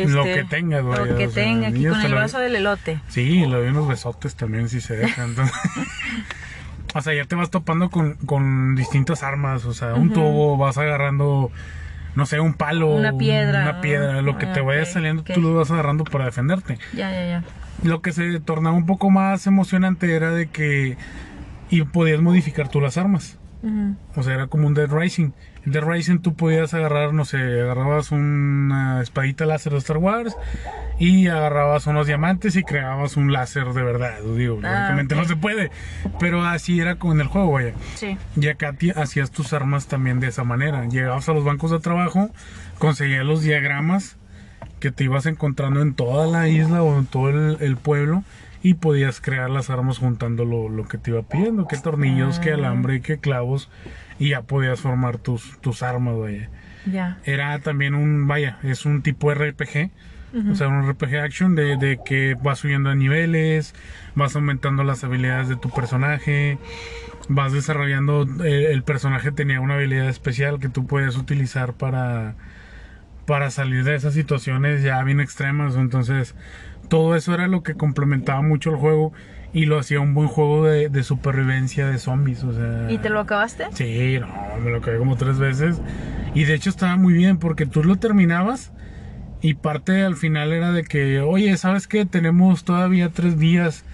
[0.08, 2.56] Lo que tengas, Lo vaya, que o sea, tenga, aquí con el lo- vaso del
[2.56, 3.00] elote.
[3.08, 5.30] Sí, le doy unos besotes también si se dejan.
[5.30, 5.56] entonces-
[6.94, 9.66] o sea, ya te vas topando con, con distintas armas.
[9.66, 10.14] O sea, un Ujú.
[10.16, 11.52] tubo, vas agarrando,
[12.16, 12.88] no sé, un palo.
[12.96, 14.22] Una piedra, Una piedra.
[14.22, 15.32] Lo que ah, te vaya ok, saliendo, ok.
[15.34, 16.78] tú lo vas agarrando para defenderte.
[16.94, 17.44] Ya, ya, ya.
[17.84, 20.98] Lo que se tornaba un poco más emocionante era de que
[21.70, 23.38] y podías modificar tú las armas.
[23.64, 23.96] Ujú.
[24.16, 25.32] O sea, era como un Dead Rising.
[25.66, 30.36] En Dead Rising tú podías agarrar, no sé, agarrabas una espadita láser de Star Wars
[31.00, 34.20] y agarrabas unos diamantes y creabas un láser de verdad.
[34.36, 35.72] Digo, Ah, lógicamente no se puede,
[36.20, 37.74] pero así era con el juego, vaya.
[37.96, 38.18] Sí.
[38.40, 40.86] Y acá hacías tus armas también de esa manera.
[40.86, 42.30] Llegabas a los bancos de trabajo,
[42.78, 44.18] conseguías los diagramas
[44.80, 48.24] que te ibas encontrando en toda la isla o en todo el, el pueblo
[48.66, 52.50] y podías crear las armas juntando lo, lo que te iba pidiendo, qué tornillos, qué
[52.52, 52.56] Ah.
[52.56, 53.70] alambre, qué clavos
[54.18, 56.50] y ya podías formar tus, tus armas, vaya.
[56.88, 57.20] Ya.
[57.26, 59.92] Era también un, vaya, es un tipo RPG,
[60.52, 63.76] o sea, un RPG action de, de que vas subiendo de niveles,
[64.16, 66.58] vas aumentando las habilidades de tu personaje,
[67.30, 72.34] vas desarrollando, eh, el personaje tenía una habilidad especial que tú puedes utilizar para,
[73.26, 76.36] para salir de esas situaciones ya bien extremas, entonces
[76.90, 79.14] todo eso era lo que complementaba mucho el juego
[79.54, 82.92] y lo hacía un buen juego de, de supervivencia de zombies, o sea...
[82.92, 83.68] ¿Y te lo acabaste?
[83.74, 84.28] Sí, no,
[84.62, 85.82] me lo caí como tres veces.
[86.34, 88.74] Y de hecho estaba muy bien porque tú lo terminabas
[89.42, 92.06] y parte al final era de que, oye, ¿sabes qué?
[92.06, 93.86] Tenemos todavía tres días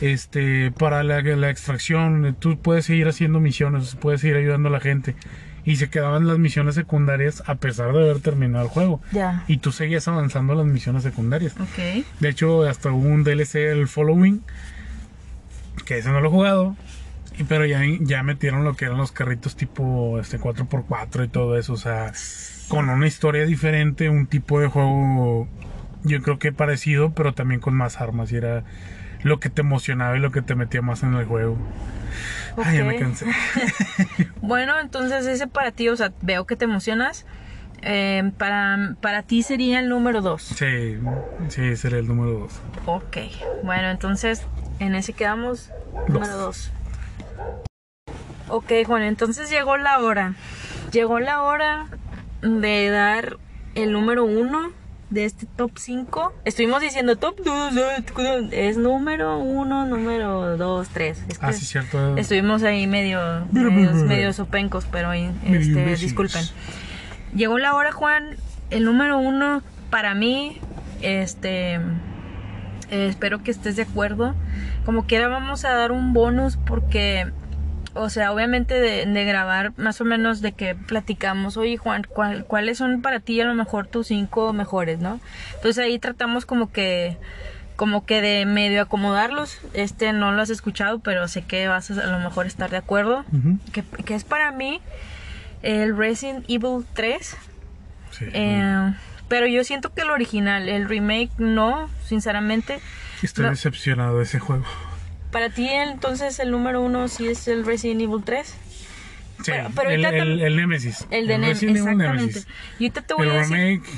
[0.00, 2.36] este, para la, la extracción.
[2.38, 5.16] Tú puedes seguir haciendo misiones, puedes seguir ayudando a la gente.
[5.64, 9.00] Y se quedaban las misiones secundarias a pesar de haber terminado el juego.
[9.12, 9.44] Ya.
[9.48, 11.54] Y tú seguías avanzando las misiones secundarias.
[11.58, 12.04] Ok.
[12.20, 14.42] De hecho, hasta hubo un DLC, el Following,
[15.84, 16.76] que ese no lo he jugado,
[17.48, 21.72] pero ya, ya metieron lo que eran los carritos tipo este 4x4 y todo eso,
[21.72, 22.12] o sea,
[22.68, 25.48] con una historia diferente, un tipo de juego,
[26.04, 28.64] yo creo que parecido, pero también con más armas, y era
[29.24, 31.56] lo que te emocionaba y lo que te metía más en el juego.
[32.62, 33.26] Ay, ya me cansé.
[34.40, 37.26] Bueno, entonces ese para ti, o sea, veo que te emocionas.
[37.82, 40.42] Eh, para, para ti sería el número 2.
[40.42, 40.98] Sí,
[41.48, 42.60] sí, sería el número 2.
[42.86, 43.16] Ok.
[43.62, 44.46] Bueno, entonces
[44.78, 45.70] en ese quedamos.
[46.06, 46.70] Número 2.
[48.48, 50.34] Ok, Juan, entonces llegó la hora.
[50.92, 51.86] Llegó la hora
[52.42, 53.38] de dar
[53.74, 56.32] el número 1 de este top 5.
[56.44, 57.74] Estuvimos diciendo top 2,
[58.52, 61.24] es número 1, número 2, 3.
[61.28, 62.16] Es que Ah, sí, cierto.
[62.16, 66.42] Estuvimos ahí medio, bru, medio, sopencos, pero este, disculpen.
[67.34, 68.36] Llegó la hora, Juan.
[68.70, 70.58] El número uno para mí,
[71.02, 74.34] este, eh, espero que estés de acuerdo.
[74.84, 77.30] Como quiera vamos a dar un bonus porque,
[77.94, 82.44] o sea, obviamente de, de grabar más o menos de que platicamos, oye Juan, ¿cuál-
[82.44, 85.20] ¿cuáles son para ti a lo mejor tus cinco mejores, no?
[85.54, 87.16] Entonces ahí tratamos como que
[87.76, 89.58] como que de medio acomodarlos.
[89.72, 92.76] Este no lo has escuchado, pero sé que vas a, a lo mejor estar de
[92.76, 93.24] acuerdo.
[93.72, 94.80] Que, que es para mí
[95.62, 97.36] el Resident Evil 3.
[98.12, 98.26] Sí.
[98.32, 98.94] eh,
[99.26, 102.78] pero yo siento que el original, el remake no, sinceramente.
[103.22, 103.50] Estoy no.
[103.50, 104.64] decepcionado de ese juego.
[105.34, 108.46] Para ti entonces el número uno sí es el Resident Evil 3.
[108.46, 108.54] Sí,
[109.46, 111.08] Pero- pero el, el, el Nemesis.
[111.10, 112.20] El de Nem, Resident Evil exactamente.
[112.22, 112.46] Nemesis.
[112.78, 113.56] Y ahorita te voy El a decir.
[113.56, 113.90] remake,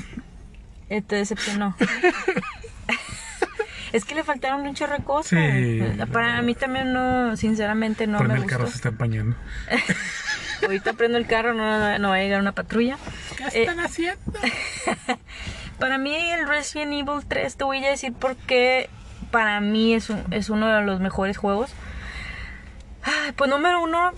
[0.89, 1.75] eh, te decepcionó.
[3.93, 5.29] es que le faltaron un chorro de cosas.
[5.29, 5.81] Sí.
[6.11, 9.35] Para mí también no, sinceramente no prende me el carro, se está empañando.
[10.63, 12.97] Ahorita prendo el carro, no, no va a llegar una patrulla.
[13.51, 14.19] ¿Qué Eh, haciendo?
[15.79, 18.89] Para mí el Resident Evil 3 te voy a decir por qué
[19.31, 21.71] para mí es, un- es uno de los mejores juegos.
[23.35, 24.11] Pues número uno,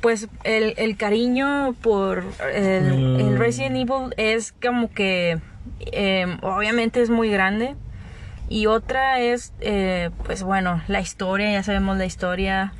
[0.00, 2.24] pues el, el cariño por
[2.54, 3.20] el, Mm.
[3.20, 5.38] el Resident Evil es como que
[5.80, 7.74] eh, obviamente es muy grande.
[8.48, 12.72] Y otra es, eh, pues bueno, la historia, ya sabemos la historia.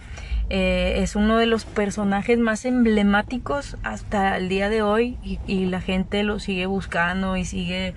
[0.51, 5.64] Eh, es uno de los personajes más emblemáticos hasta el día de hoy y, y
[5.66, 7.94] la gente lo sigue buscando y sigue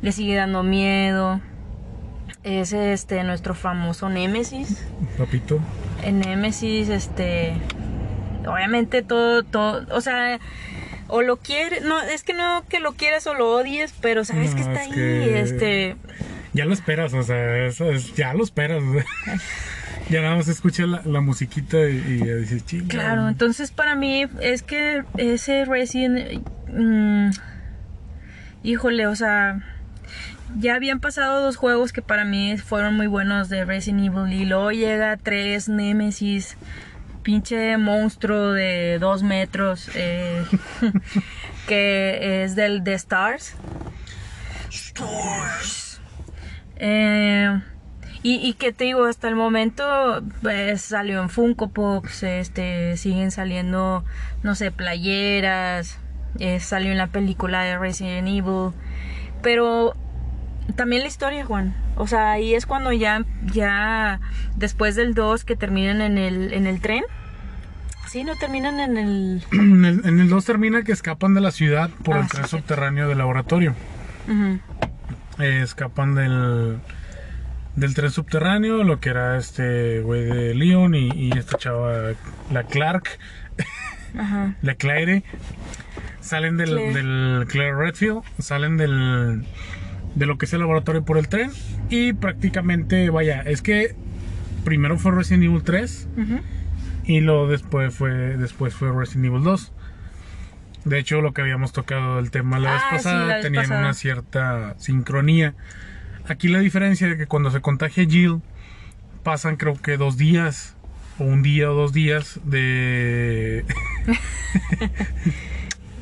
[0.00, 1.40] le sigue dando miedo.
[2.44, 4.84] Es este nuestro famoso Némesis.
[5.16, 5.60] Papito.
[6.02, 7.54] En Némesis, este.
[8.46, 9.86] Obviamente todo, todo.
[9.94, 10.38] O sea.
[11.08, 11.82] O lo quieres.
[11.84, 14.82] No, es que no que lo quieras o lo odies, pero sabes No, que está
[14.82, 14.92] es ahí.
[14.92, 15.96] que- Este.
[16.54, 18.82] Ya lo esperas, o sea, eso es- ya lo esperas.
[20.10, 22.88] ya nada más escuchas la, la musiquita y, y ya dices, chinga.
[22.88, 26.42] Claro, entonces para mí es que ese Resident.
[26.68, 27.30] mm,
[28.64, 29.60] híjole, o sea.
[30.58, 34.32] Ya habían pasado dos juegos que para mí fueron muy buenos de Resident Evil.
[34.32, 36.56] Y luego llega tres Nemesis.
[37.22, 39.90] Pinche monstruo de dos metros.
[39.94, 40.44] eh,
[41.66, 43.54] que es del de Stars.
[44.68, 46.00] Stars.
[46.76, 47.60] Eh,
[48.22, 53.30] y, y que te digo, hasta el momento pues, salió en Funko Pops, este, siguen
[53.30, 54.04] saliendo,
[54.42, 55.98] no sé, playeras,
[56.38, 58.72] eh, salió en la película de Resident Evil,
[59.42, 59.94] pero
[60.76, 61.74] también la historia, Juan.
[61.96, 64.20] O sea, ahí es cuando ya, ya
[64.56, 67.02] después del 2 que terminan en el, en el tren.
[68.08, 69.44] Sí, no terminan en el...
[69.52, 72.44] En el, en el 2 termina que escapan de la ciudad por Ah, el tren
[72.44, 72.50] sí.
[72.50, 73.74] subterráneo del laboratorio.
[75.38, 76.78] Eh, escapan del,
[77.76, 82.12] del tren subterráneo, lo que era este güey de Leon y, y esta chava,
[82.52, 83.08] la Clark,
[84.18, 84.54] Ajá.
[84.62, 85.24] la Claire.
[86.20, 86.92] Salen del, Claire.
[86.94, 89.44] del Claire Redfield, salen del,
[90.14, 91.50] de lo que es el laboratorio por el tren
[91.88, 93.94] y prácticamente, vaya, es que
[94.64, 96.40] primero fue Resident Evil 3 Ujú.
[97.04, 99.72] y luego después fue, después fue Resident Evil 2.
[100.84, 103.42] De hecho, lo que habíamos tocado el tema la vez Ah, sí, pasada la vez
[103.44, 103.80] tenían pasada.
[103.80, 105.54] una cierta sincronía.
[106.28, 108.40] Aquí la diferencia es que cuando se contagia Jill,
[109.22, 110.74] pasan creo que dos días,
[111.18, 113.64] o un día o dos días de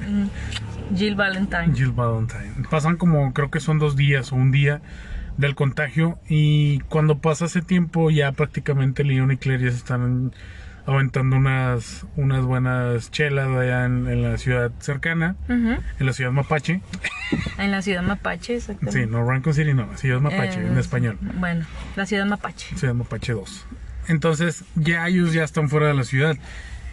[0.94, 1.72] Jill Valentine.
[1.74, 2.66] Jill Valentine.
[2.70, 4.80] Pasan como creo que son dos días o un día
[5.36, 10.32] del contagio y cuando pasa ese tiempo ya prácticamente Leon y Claire ya se están
[10.86, 15.76] aventando unas, unas buenas chelas allá en, en la ciudad cercana, Ujú.
[16.00, 16.80] en la ciudad Mapache.
[17.58, 19.04] En la ciudad Mapache, exactamente.
[19.04, 21.16] Sí, no Rankin City, no, ciudad Mapache, Eh, en español.
[21.38, 21.64] Bueno,
[21.96, 22.76] la ciudad Mapache.
[22.76, 23.66] Ciudad Mapache 2.
[24.08, 26.36] Entonces ya ellos ya están fuera de la ciudad.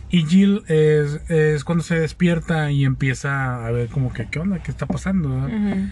[0.09, 4.63] Y Jill es, es cuando se despierta y empieza a ver como que, ¿qué onda?
[4.63, 5.29] ¿Qué está pasando?
[5.29, 5.89] Ujú.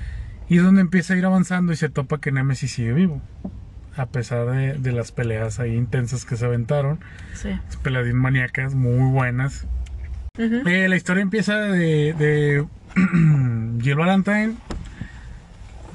[0.48, 3.22] Y es donde empieza a ir avanzando y se topa que Nemesis sigue vivo.
[3.98, 7.00] A pesar de, de las peleas ahí intensas que se aventaron.
[7.34, 7.50] Sí.
[7.82, 9.68] Peleas maníacas, muy buenas.
[10.38, 12.66] Eh, la historia empieza de, de
[13.82, 14.56] Jill Valentine.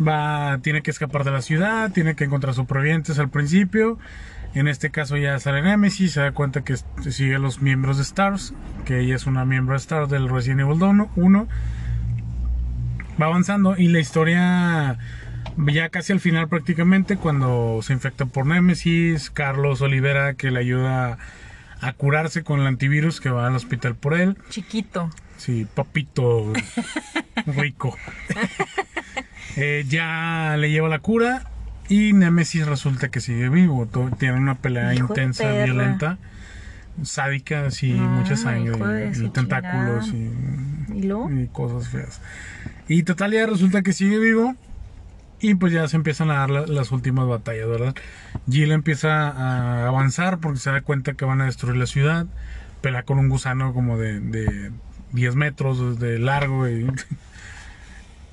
[0.06, 3.98] Va, tiene que escapar de la ciudad, tiene que encontrar supervivientes al principio.
[4.55, 6.77] En este caso ya sale Nemesis, se da cuenta que
[7.11, 8.53] sigue a los miembros de Stars,
[8.85, 11.49] que ella es una miembro de Stars del Resident Evil 1.
[13.21, 14.99] Va avanzando y la historia
[15.57, 21.19] ya casi al final prácticamente cuando se infecta por Nemesis, Carlos Olivera que le ayuda
[21.81, 24.37] a curarse con el antivirus que va al hospital por él.
[24.49, 25.11] Chiquito.
[25.37, 26.53] Sí, papito
[27.47, 27.97] rico.
[29.57, 31.51] Eh, ya le lleva la cura
[31.90, 33.87] y Nemesis resulta que sigue vivo.
[34.18, 36.18] Tiene una pelea Hijo intensa, violenta,
[37.03, 40.31] sádica, así, mucha sangre y, tentáculos y,
[40.94, 41.31] ¿Y luego?
[41.31, 42.20] y cosas feas.
[42.88, 44.55] Y total ya resulta que sigue vivo
[45.40, 47.94] y pues ya se empiezan a dar la- las últimas batallas, ¿verdad?
[48.50, 52.26] Jill empieza a avanzar porque se da cuenta que van a destruir la ciudad.
[52.83, 54.70] Pelea con un gusano como de, de
[55.12, 56.87] 10 metros de largo y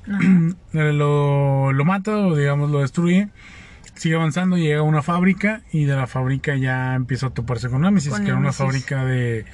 [0.72, 3.30] lo, lo mata o digamos lo destruye.
[3.96, 7.82] Sigue avanzando, llega a una fábrica y de la fábrica ya empieza a toparse con
[7.82, 9.46] Nemesis, Con que era una fábrica de,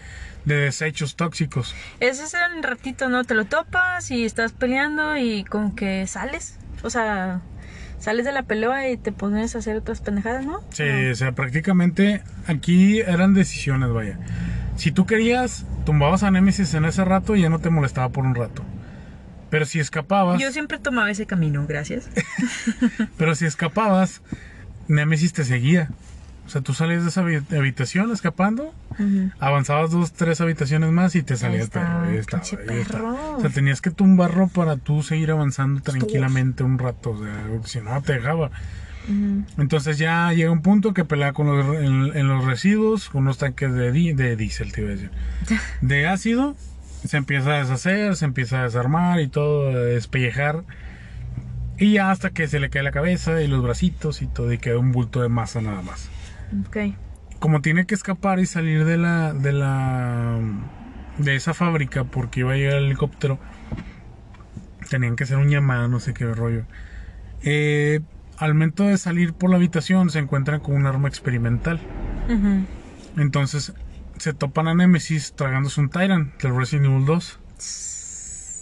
[0.45, 1.73] de desechos tóxicos.
[2.01, 3.23] Ese es el ratito, ¿no?
[3.23, 6.59] Te lo topas y estás peleando y como que sales.
[6.83, 7.39] O sea,
[7.99, 10.59] sales de la pelea y te pones a hacer otras pendejadas, ¿no?
[10.71, 14.19] Sí, o sea, prácticamente aquí eran decisiones, vaya.
[14.75, 18.25] Si tú querías, tumbabas a Nemesis en ese rato y ya no te molestaba por
[18.25, 18.63] un rato.
[19.53, 22.09] Pero si escapabas, Yo siempre tomaba ese camino, gracias.
[23.17, 24.23] pero si escapabas,
[24.87, 25.89] Nemesis te seguía.
[26.47, 29.29] O sea, tú salías de esa habi- habitación escapando, Ujú.
[29.39, 32.09] avanzabas dos, tres habitaciones más y te salía el estaba, perro.
[32.11, 33.11] Ahí estaba, pinche ahí estaba.
[33.13, 33.37] perro.
[33.37, 37.11] O sea, tenías que tumbarlo para tú seguir avanzando tranquilamente un rato.
[37.11, 38.47] O sea, si no, te dejaba.
[39.07, 39.45] Ujú.
[39.61, 43.37] Entonces ya llega un punto que pelea con los, en, en los residuos, con unos
[43.37, 45.11] tanques de, di- de diésel, te iba a decir.
[45.81, 46.55] De ácido,
[47.03, 50.63] se empieza a deshacer, se empieza a desarmar y todo, a despellejar.
[51.77, 54.57] Y ya hasta que se le cae la cabeza y los bracitos y todo, y
[54.57, 56.09] queda un bulto de masa nada más.
[56.67, 56.77] Ok.
[57.39, 60.39] como tiene que escapar y salir de la de la
[61.17, 63.37] de esa fábrica porque iba a llegar el helicóptero
[64.89, 66.63] tenían que hacer un llamado no sé qué rollo
[67.43, 68.01] eh,
[68.37, 71.79] al momento de salir por la habitación se encuentran con un arma experimental
[72.29, 72.65] Ujú.
[73.21, 73.73] entonces
[74.17, 77.39] se topan a Nemesis tragándose un Tyrant del Resident Evil 2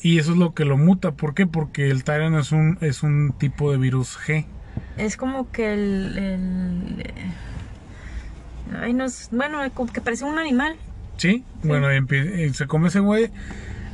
[0.04, 1.45] y eso es lo que lo muta ¿por qué?
[1.47, 4.45] porque el Tyrant es un es un tipo de virus G
[4.97, 6.18] Es como que el.
[6.18, 7.14] el eh,
[8.82, 10.76] ay, no es- bueno, como que parece un animal.
[11.18, 13.30] Sí, bueno, y empie- y se come ese güey,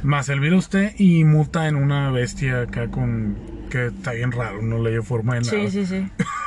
[0.04, 3.36] más el virus T y muta en una bestia acá con
[3.70, 5.52] que está bien raro, no le dio forma de nada.
[5.52, 6.10] Sí, sí, sí.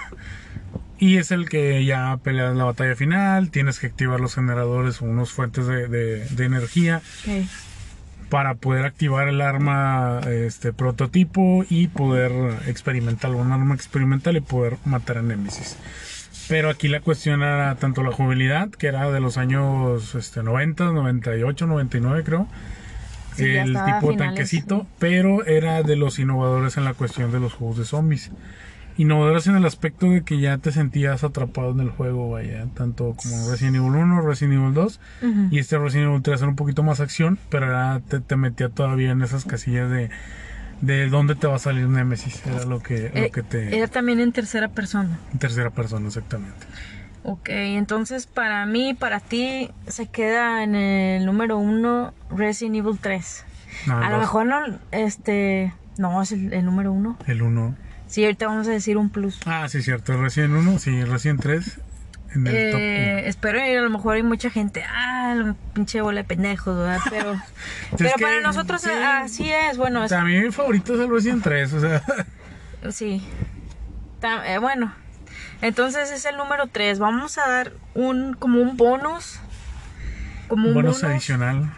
[1.01, 5.01] Y es el que ya pelea en la batalla final, tienes que activar los generadores
[5.01, 7.01] o unas fuentes de, de- de energía
[8.29, 12.31] para poder activar el arma este prototipo y poder
[12.69, 15.77] experimentar un arma experimental y poder matar a Nemesis.
[16.49, 20.85] Pero aquí la cuestión era tanto la jugabilidad, que era de los años este, 90,
[20.93, 22.47] 98, 99 creo.
[23.37, 27.55] Sí, el tipo finales, tanquecito, pero era de los innovadores en la cuestión de los
[27.55, 28.31] juegos de zombies.
[28.97, 33.15] Innovadores en el aspecto de que ya te sentías atrapado en el juego, vaya, tanto
[33.17, 35.49] como Resident Evil 1, Resident Evil 2 Ujú.
[35.51, 38.69] y este Resident Evil 3 era un poquito más acción, pero era, te, te metía
[38.69, 40.11] todavía en esas casillas de,
[40.83, 42.45] de dónde te va a salir Nemesis.
[42.47, 43.77] Era lo que, Eh, lo que te.
[43.77, 45.19] Era también en tercera persona.
[45.33, 46.67] En tercera persona, exactamente.
[47.23, 53.45] Ok, entonces para mí, para ti, se queda en el número uno Resident Evil 3.
[53.87, 54.59] No, a lo mejor no,
[54.91, 57.17] este, no, es el, el número uno.
[57.27, 57.75] El 1.
[58.11, 59.39] Sí, ahorita vamos a decir un plus.
[59.47, 60.21] Ah, sí, cierto.
[60.21, 61.79] Resident 1, sí, Resident 3
[62.35, 62.71] en el Eh,
[63.21, 66.77] top espero y a lo mejor hay mucha gente, ah, la pinche bola de pendejos,
[66.77, 66.99] ¿verdad?
[67.11, 67.41] Pero,
[67.97, 68.91] pero que- para nosotros sí.
[68.91, 70.01] eh, así es, bueno, 1.
[70.01, 71.73] O es- sea, a mí mi favorito es el Resident 3.
[71.73, 72.03] O sea,
[72.91, 73.23] sí.
[74.47, 74.93] Eh, bueno,
[75.63, 76.99] entonces es el número 3.
[76.99, 79.39] Vamos a dar un, como un bonus.
[80.49, 81.05] Como un bonus bonus.
[81.05, 81.73] adicional.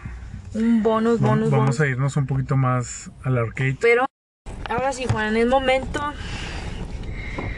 [0.55, 1.79] Un bonus, bonus, Vamos bonus.
[1.79, 3.77] a irnos un poquito más al arcade.
[3.79, 4.05] Pero
[4.73, 6.13] ahora sí, Juan, es momento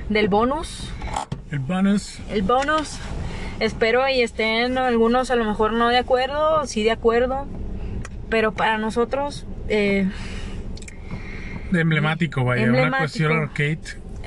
[0.10, 0.92] del bonus.
[1.52, 2.20] El bonus.
[2.30, 2.98] El bonus.
[3.60, 7.48] Espero y estén algunos a lo mejor no de acuerdo, sí de acuerdo.
[8.30, 10.10] Pero para nosotros, eh,
[11.74, 12.64] Emblemático, vaya.
[12.64, 13.00] Una Emblemático.
[13.00, 13.80] cuestión arcade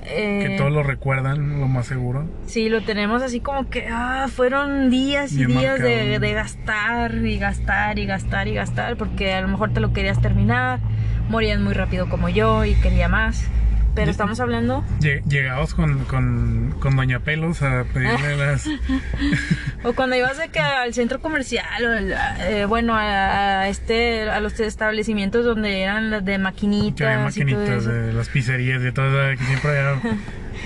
[0.04, 2.26] eh, que todos lo recuerdan, lo más seguro.
[2.46, 7.38] sí, lo tenemos así como que, ah, fueron días y días de, de gastar y
[7.38, 10.78] gastar y gastar y gastar, porque a lo mejor te lo querías terminar,
[11.28, 13.44] morías muy rápido como yo y quería más.
[13.94, 18.64] Pero estamos hablando, Lle- Llegados con, con, con Doña Pelos a pedirle las.
[19.82, 24.30] o cuando ibas de que al centro comercial, o el- eh, bueno, a, a este,
[24.30, 27.12] a los establecimientos donde eran las de maquinitas.
[27.12, 29.72] Todo maquinitas de las pizzerías de todas, que siempre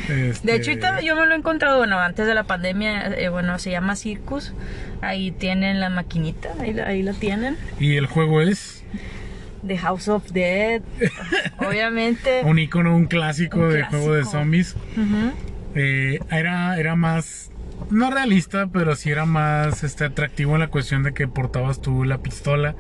[0.09, 3.31] este, De hecho, ahorita yo me lo he encontrado, bueno, antes de la pandemia, eh,
[3.31, 4.53] bueno, se llama Circus.
[5.01, 7.57] Ahí tienen la maquinita, ahí, ahí la tienen.
[7.81, 8.82] Y el juego es
[9.67, 10.83] The House of Dead,
[11.59, 12.41] obviamente.
[12.45, 14.75] un icono, un clásico Un de juego de zombies.
[15.75, 17.51] Eh, era, era más.
[17.91, 22.05] No realista, pero sí era más este, atractivo en la cuestión de que portabas tú
[22.05, 22.75] la pistola.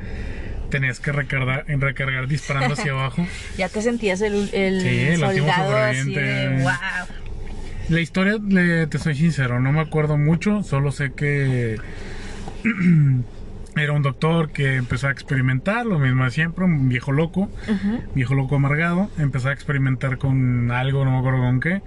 [0.71, 3.27] Tenías que recargar, en recargar disparando hacia abajo.
[3.59, 6.73] Ya te sentías el, el Sí, el soldado así de wow.
[7.89, 11.77] La historia, le- te soy sincero, no me acuerdo mucho, solo sé que
[13.77, 17.51] era un doctor que empezó a experimentar, lo mismo de siempre, un viejo loco,
[18.15, 21.83] viejo loco amargado, empezó a experimentar con algo, no me acuerdo con qué,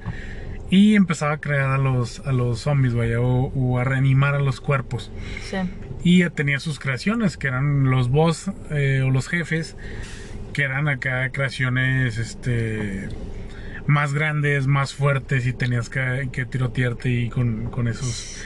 [0.69, 4.39] y empezaba a crear a los, a los zombies, vaya, o, o a reanimar a
[4.39, 5.11] los cuerpos.
[5.43, 5.57] Sí.
[6.03, 9.75] Y ya tenía sus creaciones, que eran los boss eh, o los jefes,
[10.53, 13.09] que eran acá creaciones este
[13.88, 18.43] más grandes, más fuertes y tenías que, que tirotearte y con, con esos...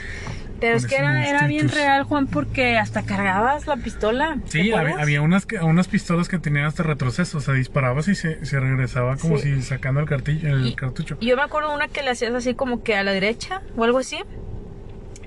[0.60, 4.36] Pero es que era, era bien real, Juan, porque hasta cargabas la pistola.
[4.44, 8.08] ¿te Sí, había, había unas, que- unas pistolas que tenían hasta retroceso, o sea, disparabas
[8.08, 9.54] y se, se regresaba como Sí.
[9.56, 11.16] si sacando el, cartillo, el Y- cartucho.
[11.20, 13.84] Y Yo me acuerdo una que le hacías así como que a la derecha o
[13.84, 14.18] algo así.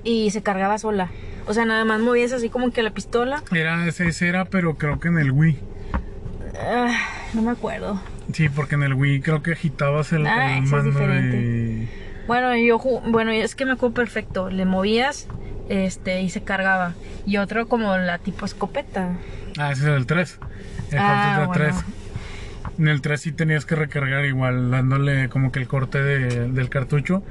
[0.04, 1.10] Y se cargaba sola.
[1.46, 3.42] O sea, nada más movías así como que la pistola.
[3.52, 5.58] Era, ese, ese era, pero creo que en el Wii.
[6.60, 6.96] Ah,
[7.34, 8.00] no me acuerdo.
[8.32, 11.36] Sí, porque en el Wii creo que agitabas el, Ah, el es mando diferente.
[11.36, 11.88] y...
[12.26, 14.50] Bueno, yo bueno, es que me acuerdo perfecto.
[14.50, 15.26] Le movías
[15.68, 16.94] este y se cargaba.
[17.26, 19.16] Y otro como la tipo escopeta.
[19.58, 20.38] Ah, ese es el 3.
[20.92, 21.52] El Ah, bueno.
[21.52, 21.84] 3.
[22.78, 26.68] En el 3 sí tenías que recargar igual, dándole como que el corte de- del
[26.70, 27.22] cartucho.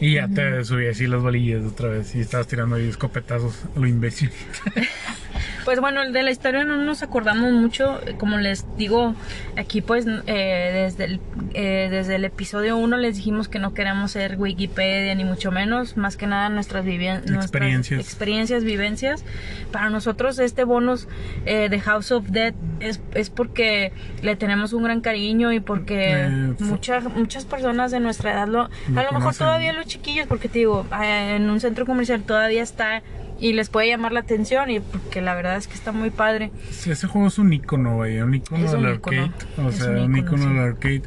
[0.00, 2.14] Y ya te subías así las balillas otra vez.
[2.14, 4.30] Y estabas tirando ahí escopetazos, lo imbécil.
[5.64, 8.00] Pues bueno, de la historia no nos acordamos mucho.
[8.18, 9.14] Como les digo,
[9.56, 11.20] aquí pues eh, desde, el,
[11.54, 15.96] eh, desde el episodio 1 les dijimos que no queremos ser Wikipedia ni mucho menos.
[15.96, 18.00] Más que nada nuestras, experiencias.
[18.00, 19.24] experiencias, vivencias.
[19.72, 21.08] Para nosotros este bonus
[21.46, 23.92] eh, de House of Dead es, es porque
[24.22, 28.62] le tenemos un gran cariño y porque muchas, muchas personas de nuestra edad lo...
[28.62, 33.02] A lo mejor todavía los chiquillos, porque te digo, en un centro comercial todavía está
[33.38, 36.50] y les puede llamar la atención y porque la verdad es que está muy padre.
[36.70, 40.58] ese juego es un icono, vaya, un icono del arcade, o sea, un icono, del
[40.58, 41.02] arcade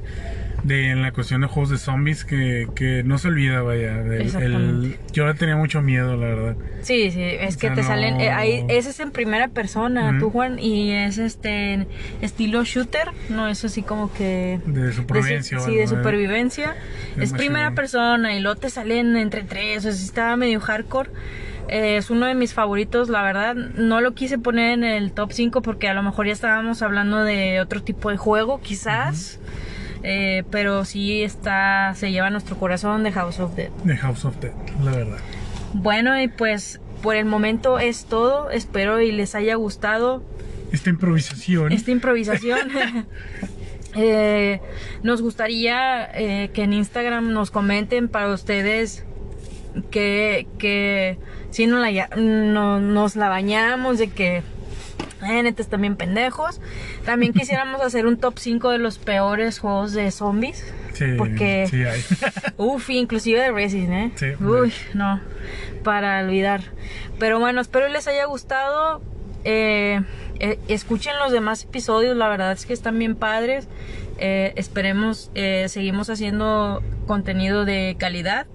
[0.64, 4.02] de en la cuestión de juegos de zombies que, que no se olvida, vaya.
[4.02, 6.56] El, yo le tenía mucho miedo, la verdad.
[6.82, 8.20] Sí, sí, es que te salen.
[8.20, 11.88] Eh, ahí, ese es en primera persona, tú, Juan, y es este
[12.22, 14.60] estilo shooter, no es así como que.
[14.66, 15.60] De supervivencia.
[15.60, 16.76] sí, de supervivencia.
[17.18, 21.10] Es primera persona y luego te salen entre tres, o sea, estaba medio hardcore.
[21.68, 23.56] Eh, es uno de mis favoritos, la verdad.
[23.56, 27.24] No lo quise poner en el top 5 porque a lo mejor ya estábamos hablando
[27.24, 29.40] de otro tipo de juego, quizás.
[30.04, 33.70] Eh, pero sí está, se lleva nuestro corazón de House of Dead.
[33.84, 34.54] De House of Dead,
[34.84, 35.18] la verdad.
[35.74, 38.50] Bueno, y pues por el momento es todo.
[38.50, 40.24] Espero y les haya gustado.
[40.72, 41.72] Esta improvisación.
[41.72, 42.60] Esta improvisación.
[44.00, 44.62] Eh,
[45.02, 49.08] nos gustaría que en Instagram nos comenten para ustedes
[49.90, 51.18] que, que
[51.52, 54.44] si no la, no, nos la bañamos, de que
[55.24, 56.60] eh, netas también pendejos.
[57.06, 60.64] También quisiéramos hacer un top 5 de los peores juegos de zombies.
[60.94, 62.02] Sí, porque, sí hay.
[62.58, 64.12] Uf, inclusive de Resident, ¿eh?
[64.16, 65.22] Sí, Uy, no,
[65.84, 66.62] para olvidar.
[67.20, 69.02] Pero bueno, espero les haya gustado.
[69.44, 70.02] Eh,
[70.40, 73.68] eh, escuchen los demás episodios, la verdad es que están bien padres.
[74.20, 75.32] Eh, esperemos,
[75.68, 78.48] seguimos haciendo contenido de calidad.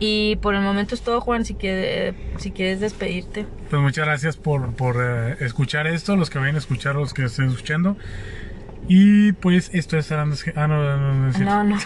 [0.00, 3.46] Y por el momento es todo, Juan, si, quieres, si quieres despedirte.
[3.70, 7.24] Pues muchas gracias por, por eh, escuchar esto, los que vayan a escuchar, los que
[7.24, 7.96] estén escuchando.
[8.88, 11.78] Y pues esto es Ah, no, no, no, no, no.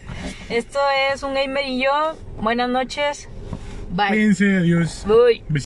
[0.50, 0.78] esto
[1.12, 2.16] es un gamer y yo.
[2.40, 3.28] Buenas noches.
[3.90, 4.08] Bye.
[4.08, 5.06] Cuídense, adiós.
[5.06, 5.62] Bye.